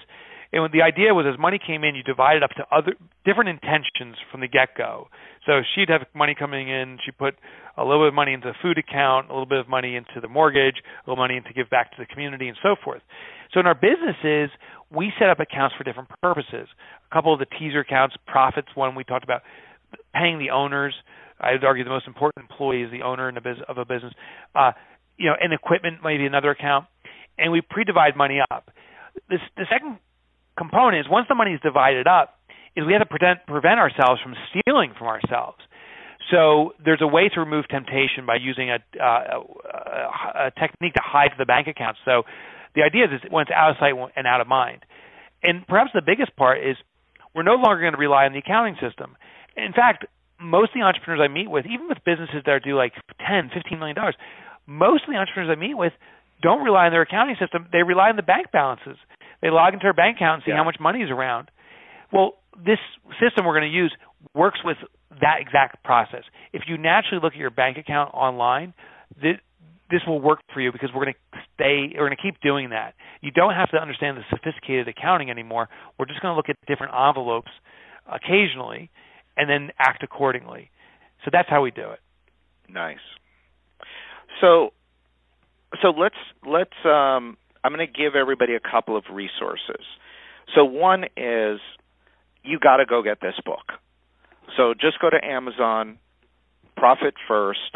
And 0.51 0.67
the 0.73 0.81
idea 0.81 1.13
was 1.13 1.27
as 1.31 1.37
money 1.37 1.59
came 1.59 1.83
in, 1.83 1.93
you 1.93 2.01
divided 2.01 2.41
up 2.41 2.49
to 2.57 2.65
other 2.71 2.93
different 3.23 3.49
intentions 3.49 4.15
from 4.31 4.41
the 4.41 4.47
get 4.47 4.69
go. 4.75 5.07
So 5.45 5.61
she'd 5.75 5.89
have 5.89 6.07
money 6.15 6.33
coming 6.33 6.69
in, 6.69 6.97
she 7.05 7.11
put 7.11 7.35
a 7.77 7.83
little 7.83 8.01
bit 8.01 8.07
of 8.09 8.13
money 8.15 8.33
into 8.33 8.47
the 8.47 8.57
food 8.59 8.79
account, 8.79 9.29
a 9.29 9.33
little 9.33 9.45
bit 9.45 9.59
of 9.59 9.69
money 9.69 9.95
into 9.95 10.19
the 10.19 10.27
mortgage, 10.27 10.81
a 10.81 11.09
little 11.09 11.21
money 11.21 11.39
to 11.39 11.53
give 11.53 11.69
back 11.69 11.91
to 11.91 11.97
the 11.99 12.07
community 12.07 12.47
and 12.47 12.57
so 12.63 12.75
forth. 12.83 13.01
So 13.53 13.59
in 13.59 13.67
our 13.67 13.75
businesses, 13.75 14.49
we 14.89 15.13
set 15.19 15.29
up 15.29 15.39
accounts 15.39 15.75
for 15.77 15.83
different 15.83 16.09
purposes. 16.19 16.67
A 17.09 17.13
couple 17.13 17.31
of 17.31 17.37
the 17.37 17.45
teaser 17.45 17.81
accounts, 17.81 18.15
profits 18.25 18.69
one 18.73 18.95
we 18.95 19.03
talked 19.03 19.23
about, 19.23 19.43
paying 20.15 20.39
the 20.39 20.49
owners, 20.49 20.95
I 21.39 21.53
would 21.53 21.63
argue 21.63 21.83
the 21.83 21.89
most 21.89 22.07
important 22.07 22.49
employee 22.49 22.83
is 22.83 22.91
the 22.91 23.01
owner 23.03 23.29
a 23.29 23.33
business, 23.41 23.65
of 23.67 23.77
a 23.77 23.85
business. 23.85 24.13
Uh, 24.55 24.71
you 25.17 25.27
know, 25.27 25.35
and 25.39 25.53
equipment 25.53 25.99
maybe 26.03 26.25
another 26.25 26.51
account, 26.51 26.85
and 27.37 27.51
we 27.51 27.61
pre-divide 27.61 28.15
money 28.15 28.39
up. 28.51 28.71
This, 29.29 29.39
the 29.57 29.65
second 29.69 29.99
component 30.57 31.05
is 31.05 31.11
once 31.11 31.27
the 31.27 31.35
money 31.35 31.51
is 31.51 31.59
divided 31.61 32.07
up, 32.07 32.39
is 32.75 32.85
we 32.85 32.93
have 32.93 33.01
to 33.01 33.05
prevent, 33.07 33.45
prevent 33.47 33.79
ourselves 33.79 34.21
from 34.21 34.35
stealing 34.51 34.93
from 34.97 35.07
ourselves. 35.07 35.59
So 36.31 36.73
there's 36.83 37.01
a 37.01 37.07
way 37.07 37.29
to 37.33 37.39
remove 37.39 37.67
temptation 37.67 38.25
by 38.27 38.35
using 38.35 38.69
a, 38.69 38.77
uh, 39.01 39.43
a, 39.43 40.47
a 40.47 40.51
technique 40.51 40.93
to 40.93 41.01
hide 41.03 41.31
the 41.37 41.45
bank 41.45 41.67
account. 41.67 41.97
So 42.05 42.23
the 42.75 42.83
idea 42.83 43.05
is 43.05 43.21
when 43.29 43.43
it's 43.43 43.51
out 43.51 43.71
of 43.71 43.77
sight 43.79 43.93
and 44.15 44.27
out 44.27 44.41
of 44.41 44.47
mind. 44.47 44.85
And 45.41 45.65
perhaps 45.67 45.91
the 45.93 46.03
biggest 46.05 46.35
part 46.35 46.59
is 46.59 46.75
we're 47.33 47.43
no 47.43 47.55
longer 47.55 47.81
going 47.81 47.93
to 47.93 47.99
rely 47.99 48.25
on 48.25 48.33
the 48.33 48.39
accounting 48.39 48.75
system. 48.81 49.15
In 49.57 49.73
fact, 49.73 50.05
most 50.39 50.71
of 50.71 50.79
the 50.79 50.85
entrepreneurs 50.85 51.21
I 51.23 51.31
meet 51.31 51.49
with, 51.49 51.65
even 51.65 51.87
with 51.87 51.97
businesses 52.05 52.43
that 52.45 52.63
do 52.63 52.75
like 52.75 52.93
10, 53.27 53.51
15 53.53 53.79
million 53.79 53.95
dollars, 53.95 54.15
most 54.65 55.03
of 55.03 55.09
the 55.11 55.17
entrepreneurs 55.17 55.55
I 55.55 55.59
meet 55.59 55.75
with 55.75 55.93
don't 56.41 56.63
rely 56.63 56.85
on 56.85 56.91
their 56.91 57.01
accounting 57.01 57.35
system. 57.39 57.67
They 57.71 57.83
rely 57.83 58.09
on 58.09 58.15
the 58.15 58.23
bank 58.23 58.47
balances. 58.51 58.95
They 59.41 59.49
log 59.49 59.73
into 59.73 59.83
their 59.83 59.93
bank 59.93 60.17
account 60.17 60.35
and 60.35 60.43
see 60.45 60.51
yeah. 60.51 60.57
how 60.57 60.63
much 60.63 60.77
money 60.79 61.01
is 61.01 61.09
around. 61.09 61.51
Well, 62.11 62.39
this 62.55 62.79
system 63.19 63.45
we're 63.45 63.59
going 63.59 63.71
to 63.71 63.75
use 63.75 63.93
works 64.33 64.59
with 64.63 64.77
that 65.21 65.37
exact 65.39 65.83
process. 65.83 66.23
If 66.53 66.63
you 66.67 66.77
naturally 66.77 67.19
look 67.21 67.33
at 67.33 67.39
your 67.39 67.49
bank 67.49 67.77
account 67.77 68.13
online, 68.13 68.73
this, 69.15 69.35
this 69.91 70.01
will 70.07 70.21
work 70.21 70.39
for 70.53 70.61
you 70.61 70.71
because 70.71 70.89
we're 70.93 71.05
going 71.05 71.13
to 71.13 71.39
stay, 71.55 71.95
we're 71.97 72.07
going 72.07 72.17
to 72.17 72.21
keep 72.21 72.39
doing 72.41 72.69
that. 72.69 72.93
You 73.21 73.31
don't 73.31 73.53
have 73.53 73.69
to 73.71 73.77
understand 73.77 74.17
the 74.17 74.23
sophisticated 74.29 74.87
accounting 74.87 75.29
anymore. 75.29 75.67
We're 75.97 76.05
just 76.05 76.21
going 76.21 76.31
to 76.31 76.35
look 76.35 76.49
at 76.49 76.55
different 76.67 76.93
envelopes 76.93 77.51
occasionally 78.07 78.89
and 79.39 79.49
then 79.49 79.71
act 79.79 80.03
accordingly. 80.03 80.69
So 81.23 81.29
that's 81.31 81.49
how 81.49 81.61
we 81.61 81.71
do 81.71 81.89
it. 81.89 81.99
Nice. 82.71 82.97
So 84.41 84.71
so 85.81 85.89
let's 85.89 86.15
let's 86.45 86.75
um, 86.83 87.37
I'm 87.63 87.73
going 87.73 87.85
to 87.85 87.91
give 87.91 88.15
everybody 88.15 88.53
a 88.53 88.59
couple 88.59 88.97
of 88.97 89.05
resources. 89.11 89.85
So 90.55 90.65
one 90.65 91.05
is 91.15 91.59
you 92.43 92.59
got 92.59 92.77
to 92.77 92.85
go 92.85 93.01
get 93.01 93.21
this 93.21 93.35
book. 93.45 93.73
So 94.57 94.73
just 94.73 94.99
go 94.99 95.09
to 95.09 95.23
Amazon, 95.23 95.99
Profit 96.75 97.13
First. 97.27 97.75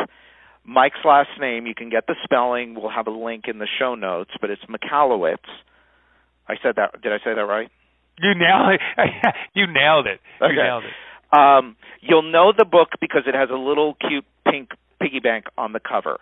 Mike's 0.65 0.99
last 1.03 1.29
name, 1.39 1.67
you 1.67 1.75
can 1.75 1.89
get 1.89 2.07
the 2.07 2.15
spelling. 2.23 2.75
We'll 2.75 2.89
have 2.89 3.07
a 3.07 3.11
link 3.11 3.45
in 3.47 3.59
the 3.59 3.67
show 3.79 3.95
notes, 3.95 4.31
but 4.39 4.49
it's 4.49 4.61
Michalowicz. 4.63 5.37
I 6.47 6.55
said 6.63 6.75
that. 6.77 7.01
Did 7.01 7.11
I 7.11 7.17
say 7.17 7.35
that 7.35 7.41
right? 7.41 7.69
You 8.19 8.33
nailed 8.35 8.69
it. 8.75 8.81
you 9.53 9.67
nailed 9.67 10.07
it. 10.07 10.19
You 10.39 10.47
okay. 10.47 10.55
nailed 10.55 10.83
it. 10.85 10.91
Um, 11.33 11.75
you'll 12.01 12.31
know 12.31 12.53
the 12.55 12.65
book 12.65 12.89
because 13.01 13.23
it 13.25 13.33
has 13.33 13.49
a 13.49 13.57
little 13.57 13.95
cute 13.95 14.25
pink 14.49 14.69
piggy 15.01 15.19
bank 15.19 15.45
on 15.57 15.73
the 15.73 15.79
cover. 15.79 16.19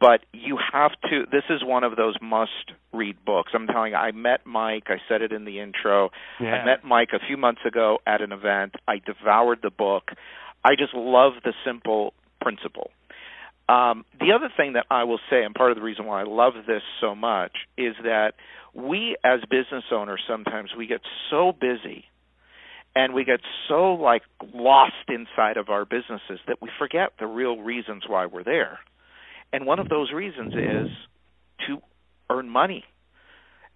But 0.00 0.20
you 0.32 0.58
have 0.72 0.92
to. 1.10 1.24
This 1.30 1.42
is 1.50 1.64
one 1.64 1.82
of 1.82 1.96
those 1.96 2.14
must-read 2.22 3.16
books. 3.24 3.50
I'm 3.54 3.66
telling 3.66 3.92
you. 3.92 3.98
I 3.98 4.12
met 4.12 4.46
Mike. 4.46 4.84
I 4.88 4.98
said 5.08 5.22
it 5.22 5.32
in 5.32 5.44
the 5.44 5.58
intro. 5.58 6.10
Yeah. 6.40 6.54
I 6.54 6.64
met 6.64 6.84
Mike 6.84 7.08
a 7.12 7.18
few 7.26 7.36
months 7.36 7.62
ago 7.66 7.98
at 8.06 8.20
an 8.20 8.30
event. 8.30 8.76
I 8.86 9.00
devoured 9.04 9.58
the 9.62 9.70
book. 9.70 10.10
I 10.64 10.76
just 10.78 10.94
love 10.94 11.32
the 11.44 11.52
simple 11.64 12.14
principle. 12.40 12.90
Um, 13.68 14.04
the 14.18 14.32
other 14.32 14.48
thing 14.56 14.74
that 14.74 14.86
I 14.90 15.04
will 15.04 15.20
say, 15.28 15.42
and 15.44 15.54
part 15.54 15.72
of 15.72 15.76
the 15.76 15.82
reason 15.82 16.06
why 16.06 16.20
I 16.20 16.24
love 16.24 16.54
this 16.66 16.82
so 17.00 17.14
much, 17.14 17.52
is 17.76 17.94
that 18.02 18.34
we 18.74 19.16
as 19.24 19.40
business 19.50 19.84
owners 19.90 20.22
sometimes 20.28 20.70
we 20.76 20.86
get 20.86 21.00
so 21.28 21.52
busy 21.52 22.04
and 22.98 23.14
we 23.14 23.24
get 23.24 23.38
so 23.68 23.92
like 23.92 24.22
lost 24.52 24.92
inside 25.06 25.56
of 25.56 25.68
our 25.68 25.84
businesses 25.84 26.40
that 26.48 26.60
we 26.60 26.68
forget 26.80 27.12
the 27.20 27.28
real 27.28 27.58
reasons 27.58 28.02
why 28.08 28.26
we're 28.26 28.42
there. 28.42 28.80
And 29.52 29.66
one 29.66 29.78
of 29.78 29.88
those 29.88 30.10
reasons 30.12 30.52
is 30.52 30.90
to 31.68 31.78
earn 32.28 32.48
money. 32.48 32.82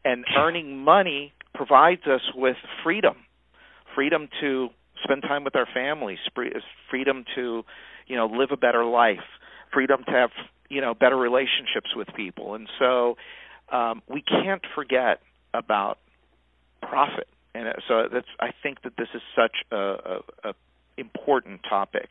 And 0.04 0.24
earning 0.36 0.76
money 0.78 1.32
provides 1.54 2.02
us 2.04 2.22
with 2.34 2.56
freedom. 2.82 3.14
Freedom 3.94 4.28
to 4.40 4.70
spend 5.04 5.22
time 5.22 5.44
with 5.44 5.54
our 5.54 5.68
families, 5.72 6.18
freedom 6.90 7.24
to, 7.36 7.62
you 8.08 8.16
know, 8.16 8.26
live 8.26 8.48
a 8.50 8.56
better 8.56 8.84
life, 8.84 9.22
freedom 9.72 10.02
to 10.04 10.10
have, 10.10 10.30
you 10.68 10.80
know, 10.80 10.94
better 10.94 11.16
relationships 11.16 11.94
with 11.94 12.08
people. 12.16 12.56
And 12.56 12.68
so 12.80 13.16
um, 13.70 14.02
we 14.08 14.20
can't 14.20 14.62
forget 14.74 15.20
about 15.54 15.98
profit 16.80 17.28
and 17.54 17.68
uh, 17.68 17.72
so 17.88 18.08
that's 18.12 18.26
I 18.40 18.50
think 18.62 18.82
that 18.82 18.92
this 18.96 19.08
is 19.14 19.22
such 19.36 19.56
a, 19.70 19.76
a, 19.76 20.50
a 20.50 20.54
important 20.96 21.60
topic. 21.68 22.08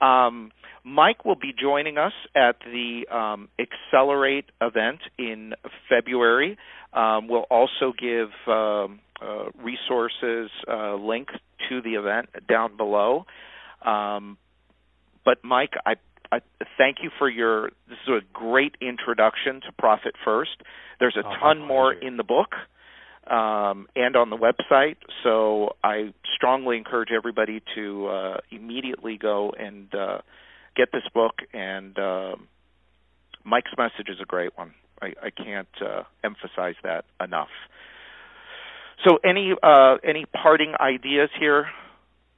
Um, 0.00 0.52
Mike 0.84 1.24
will 1.24 1.36
be 1.36 1.52
joining 1.58 1.96
us 1.96 2.12
at 2.34 2.56
the 2.64 3.06
um, 3.10 3.48
Accelerate 3.58 4.46
event 4.60 5.00
in 5.18 5.54
February. 5.88 6.58
Um, 6.92 7.26
we'll 7.28 7.46
also 7.50 7.92
give 7.98 8.28
um, 8.46 9.00
uh, 9.22 9.46
resources 9.62 10.50
uh, 10.70 10.94
link 10.96 11.28
to 11.68 11.80
the 11.80 11.94
event 11.94 12.28
down 12.48 12.76
below. 12.76 13.24
Um, 13.84 14.36
but 15.24 15.42
Mike, 15.42 15.72
I, 15.86 15.94
I, 16.30 16.40
thank 16.76 16.98
you 17.02 17.10
for 17.18 17.28
your. 17.28 17.70
This 17.88 17.98
is 18.06 18.14
a 18.14 18.20
great 18.32 18.76
introduction 18.82 19.62
to 19.62 19.72
Profit 19.78 20.14
First. 20.24 20.62
There's 21.00 21.16
a 21.16 21.26
oh, 21.26 21.32
ton 21.40 21.66
more 21.66 21.92
in 21.92 22.18
the 22.18 22.24
book 22.24 22.50
um, 23.30 23.88
and 23.96 24.16
on 24.16 24.30
the 24.30 24.36
website. 24.36 24.96
So 25.22 25.76
I 25.82 26.12
strongly 26.34 26.76
encourage 26.76 27.10
everybody 27.14 27.62
to 27.74 28.06
uh, 28.06 28.36
immediately 28.50 29.16
go 29.16 29.52
and 29.58 29.94
uh, 29.94 30.18
get 30.76 30.92
this 30.92 31.04
book. 31.14 31.40
And 31.52 31.98
uh, 31.98 32.36
Mike's 33.44 33.72
message 33.76 34.08
is 34.08 34.18
a 34.22 34.26
great 34.26 34.56
one. 34.56 34.74
I, 35.00 35.14
I 35.22 35.30
can't 35.30 35.68
uh, 35.80 36.02
emphasize 36.22 36.76
that 36.82 37.04
enough. 37.22 37.48
So, 39.06 39.18
any 39.24 39.52
uh, 39.62 39.96
any 40.04 40.24
parting 40.24 40.74
ideas 40.80 41.28
here, 41.38 41.66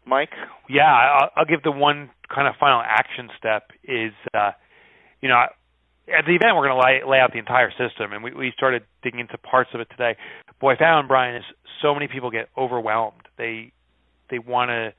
Mike? 0.05 0.33
Yeah, 0.69 0.91
I'll, 0.91 1.31
I'll 1.37 1.45
give 1.45 1.63
the 1.63 1.71
one 1.71 2.11
kind 2.35 2.49
of 2.49 2.55
final 2.59 2.83
action 2.85 3.29
step 3.39 3.71
is, 3.85 4.13
uh, 4.35 4.53
you 5.21 5.29
know, 5.29 5.45
at 6.09 6.25
the 6.25 6.35
event 6.35 6.55
we're 6.57 6.69
going 6.69 6.79
to 6.79 6.85
lay, 6.85 7.01
lay 7.09 7.19
out 7.19 7.33
the 7.33 7.39
entire 7.39 7.71
system, 7.71 8.13
and 8.13 8.23
we, 8.23 8.33
we 8.33 8.53
started 8.57 8.83
digging 9.03 9.21
into 9.21 9.39
parts 9.39 9.71
of 9.75 9.81
it 9.81 9.89
today. 9.91 10.17
What 10.61 10.77
I 10.77 10.79
found, 10.79 11.09
Brian, 11.09 11.37
is 11.37 11.45
so 11.83 11.95
many 11.95 12.09
people 12.09 12.31
get 12.31 12.49
overwhelmed. 12.57 13.23
They 13.39 13.73
they 14.31 14.39
want 14.39 14.71
to 14.71 14.93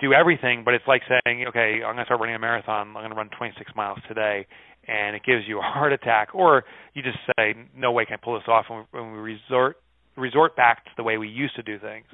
do 0.00 0.12
everything, 0.12 0.62
but 0.64 0.74
it's 0.74 0.84
like 0.86 1.02
saying, 1.08 1.46
okay, 1.48 1.80
I'm 1.84 1.94
going 1.94 1.98
to 1.98 2.04
start 2.04 2.20
running 2.20 2.34
a 2.34 2.38
marathon. 2.38 2.88
I'm 2.88 2.94
going 2.94 3.10
to 3.10 3.16
run 3.16 3.30
26 3.36 3.72
miles 3.76 3.98
today, 4.08 4.46
and 4.86 5.16
it 5.16 5.22
gives 5.24 5.44
you 5.46 5.58
a 5.58 5.62
heart 5.62 5.92
attack. 5.92 6.34
Or 6.34 6.64
you 6.92 7.02
just 7.02 7.18
say, 7.38 7.54
no 7.74 7.92
way 7.92 8.04
can 8.04 8.18
I 8.20 8.24
pull 8.24 8.34
this 8.34 8.48
off, 8.48 8.66
and 8.68 8.84
we, 8.92 9.00
and 9.00 9.12
we 9.12 9.18
resort 9.18 9.76
resort 10.16 10.54
back 10.56 10.84
to 10.84 10.90
the 10.96 11.02
way 11.02 11.18
we 11.18 11.28
used 11.28 11.56
to 11.56 11.62
do 11.62 11.78
things. 11.78 12.06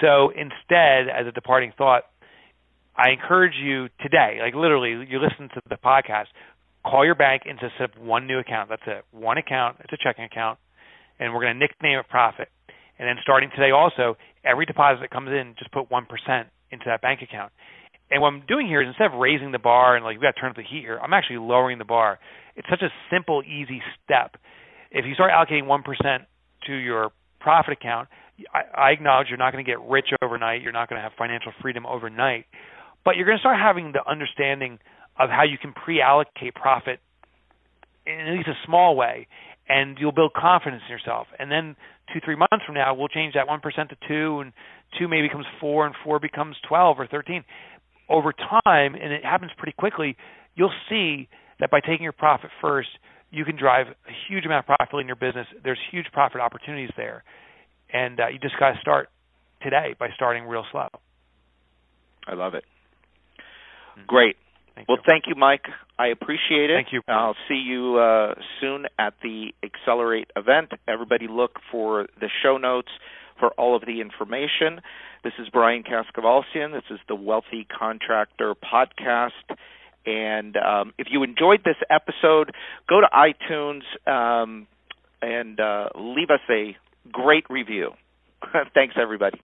So 0.00 0.30
instead, 0.30 1.08
as 1.08 1.26
a 1.28 1.32
departing 1.32 1.72
thought, 1.78 2.02
I 2.96 3.10
encourage 3.10 3.54
you 3.60 3.88
today, 4.00 4.38
like 4.40 4.54
literally, 4.54 5.06
you 5.08 5.18
listen 5.18 5.48
to 5.54 5.60
the 5.68 5.76
podcast, 5.76 6.26
call 6.84 7.04
your 7.04 7.14
bank 7.14 7.42
and 7.46 7.58
just 7.58 7.72
set 7.78 7.90
up 7.90 7.98
one 7.98 8.26
new 8.26 8.38
account. 8.38 8.68
That's 8.68 8.82
it. 8.86 9.04
One 9.10 9.38
account. 9.38 9.78
It's 9.80 9.92
a 9.92 9.96
checking 9.96 10.24
account, 10.24 10.58
and 11.18 11.32
we're 11.32 11.40
going 11.40 11.54
to 11.54 11.58
nickname 11.58 11.98
it 11.98 12.08
Profit. 12.08 12.48
And 12.98 13.08
then 13.08 13.16
starting 13.22 13.50
today, 13.50 13.70
also 13.72 14.16
every 14.44 14.66
deposit 14.66 15.00
that 15.00 15.10
comes 15.10 15.30
in, 15.30 15.54
just 15.58 15.72
put 15.72 15.90
one 15.90 16.06
percent 16.06 16.48
into 16.70 16.84
that 16.86 17.00
bank 17.02 17.20
account. 17.22 17.52
And 18.10 18.20
what 18.20 18.28
I'm 18.28 18.42
doing 18.46 18.66
here 18.66 18.82
is 18.82 18.88
instead 18.88 19.06
of 19.06 19.18
raising 19.18 19.50
the 19.50 19.58
bar 19.58 19.96
and 19.96 20.04
like 20.04 20.16
we 20.16 20.22
got 20.22 20.34
to 20.34 20.40
turn 20.40 20.50
up 20.50 20.56
the 20.56 20.62
heat 20.62 20.82
here, 20.82 21.00
I'm 21.02 21.12
actually 21.12 21.38
lowering 21.38 21.78
the 21.78 21.84
bar. 21.84 22.18
It's 22.54 22.68
such 22.68 22.82
a 22.82 22.92
simple, 23.10 23.42
easy 23.42 23.80
step. 24.04 24.36
If 24.90 25.06
you 25.06 25.14
start 25.14 25.32
allocating 25.32 25.66
one 25.66 25.82
percent 25.82 26.24
to 26.66 26.74
your 26.74 27.10
profit 27.40 27.72
account, 27.72 28.08
I, 28.52 28.88
I 28.88 28.90
acknowledge 28.90 29.28
you're 29.28 29.38
not 29.38 29.52
going 29.52 29.64
to 29.64 29.70
get 29.70 29.80
rich 29.80 30.08
overnight. 30.22 30.62
You're 30.62 30.72
not 30.72 30.88
going 30.88 30.98
to 30.98 31.02
have 31.02 31.12
financial 31.16 31.52
freedom 31.62 31.86
overnight, 31.86 32.46
but 33.04 33.16
you're 33.16 33.26
going 33.26 33.38
to 33.38 33.42
start 33.42 33.58
having 33.58 33.92
the 33.92 34.08
understanding 34.08 34.78
of 35.18 35.30
how 35.30 35.44
you 35.44 35.58
can 35.58 35.72
pre-allocate 35.72 36.54
profit 36.54 37.00
in 38.06 38.20
at 38.20 38.32
least 38.34 38.48
a 38.48 38.58
small 38.66 38.96
way, 38.96 39.26
and 39.68 39.96
you'll 39.98 40.12
build 40.12 40.32
confidence 40.34 40.82
in 40.86 40.92
yourself. 40.92 41.26
And 41.38 41.50
then 41.50 41.76
two, 42.12 42.20
three 42.24 42.36
months 42.36 42.64
from 42.66 42.74
now, 42.74 42.94
we'll 42.94 43.08
change 43.08 43.34
that 43.34 43.46
one 43.46 43.60
percent 43.60 43.90
to 43.90 43.96
two, 44.06 44.40
and 44.40 44.52
two 44.98 45.08
maybe 45.08 45.28
becomes 45.28 45.46
four, 45.60 45.86
and 45.86 45.94
four 46.04 46.18
becomes 46.18 46.56
twelve 46.68 46.98
or 46.98 47.06
thirteen. 47.06 47.44
over 48.08 48.32
time, 48.32 48.94
and 48.94 49.12
it 49.12 49.24
happens 49.24 49.50
pretty 49.56 49.74
quickly, 49.78 50.16
you'll 50.54 50.72
see 50.88 51.28
that 51.60 51.70
by 51.70 51.80
taking 51.80 52.02
your 52.02 52.12
profit 52.12 52.50
first, 52.60 52.88
you 53.30 53.44
can 53.44 53.56
drive 53.56 53.86
a 53.88 54.12
huge 54.28 54.44
amount 54.44 54.64
of 54.68 54.76
profit 54.76 55.00
in 55.00 55.06
your 55.06 55.16
business. 55.16 55.46
There's 55.62 55.78
huge 55.90 56.06
profit 56.12 56.40
opportunities 56.40 56.90
there, 56.96 57.24
and 57.92 58.20
uh, 58.20 58.28
you 58.28 58.38
just 58.38 58.58
got 58.58 58.72
to 58.72 58.80
start 58.80 59.08
today 59.62 59.94
by 59.98 60.08
starting 60.14 60.44
real 60.44 60.64
slow. 60.70 60.88
I 62.26 62.34
love 62.34 62.54
it. 62.54 62.64
Mm-hmm. 63.98 64.06
Great. 64.06 64.36
Thank 64.74 64.88
well, 64.88 64.98
you. 64.98 65.02
thank 65.06 65.24
you, 65.26 65.34
Mike. 65.36 65.64
I 65.98 66.08
appreciate 66.08 66.70
it. 66.70 66.76
Thank 66.76 66.92
you. 66.92 67.00
I'll 67.08 67.36
see 67.48 67.62
you 67.64 67.98
uh, 67.98 68.34
soon 68.60 68.86
at 68.98 69.14
the 69.22 69.52
Accelerate 69.62 70.30
event. 70.36 70.70
Everybody 70.88 71.26
look 71.28 71.52
for 71.70 72.06
the 72.20 72.28
show 72.42 72.56
notes 72.56 72.88
for 73.38 73.50
all 73.50 73.76
of 73.76 73.82
the 73.86 74.00
information. 74.00 74.80
This 75.22 75.32
is 75.38 75.48
Brian 75.48 75.82
Kaskavalciyan. 75.82 76.72
This 76.72 76.84
is 76.90 76.98
the 77.08 77.14
Wealthy 77.14 77.66
Contractor 77.66 78.54
Podcast. 78.54 79.56
And 80.06 80.56
um, 80.56 80.92
if 80.98 81.06
you 81.10 81.22
enjoyed 81.22 81.60
this 81.64 81.76
episode, 81.90 82.52
go 82.88 83.00
to 83.00 83.08
iTunes 83.14 83.82
um, 84.10 84.66
and 85.22 85.58
uh, 85.58 85.88
leave 85.94 86.30
us 86.30 86.40
a 86.50 86.76
great 87.10 87.44
review. 87.48 87.92
Thanks, 88.74 88.96
everybody. 89.00 89.40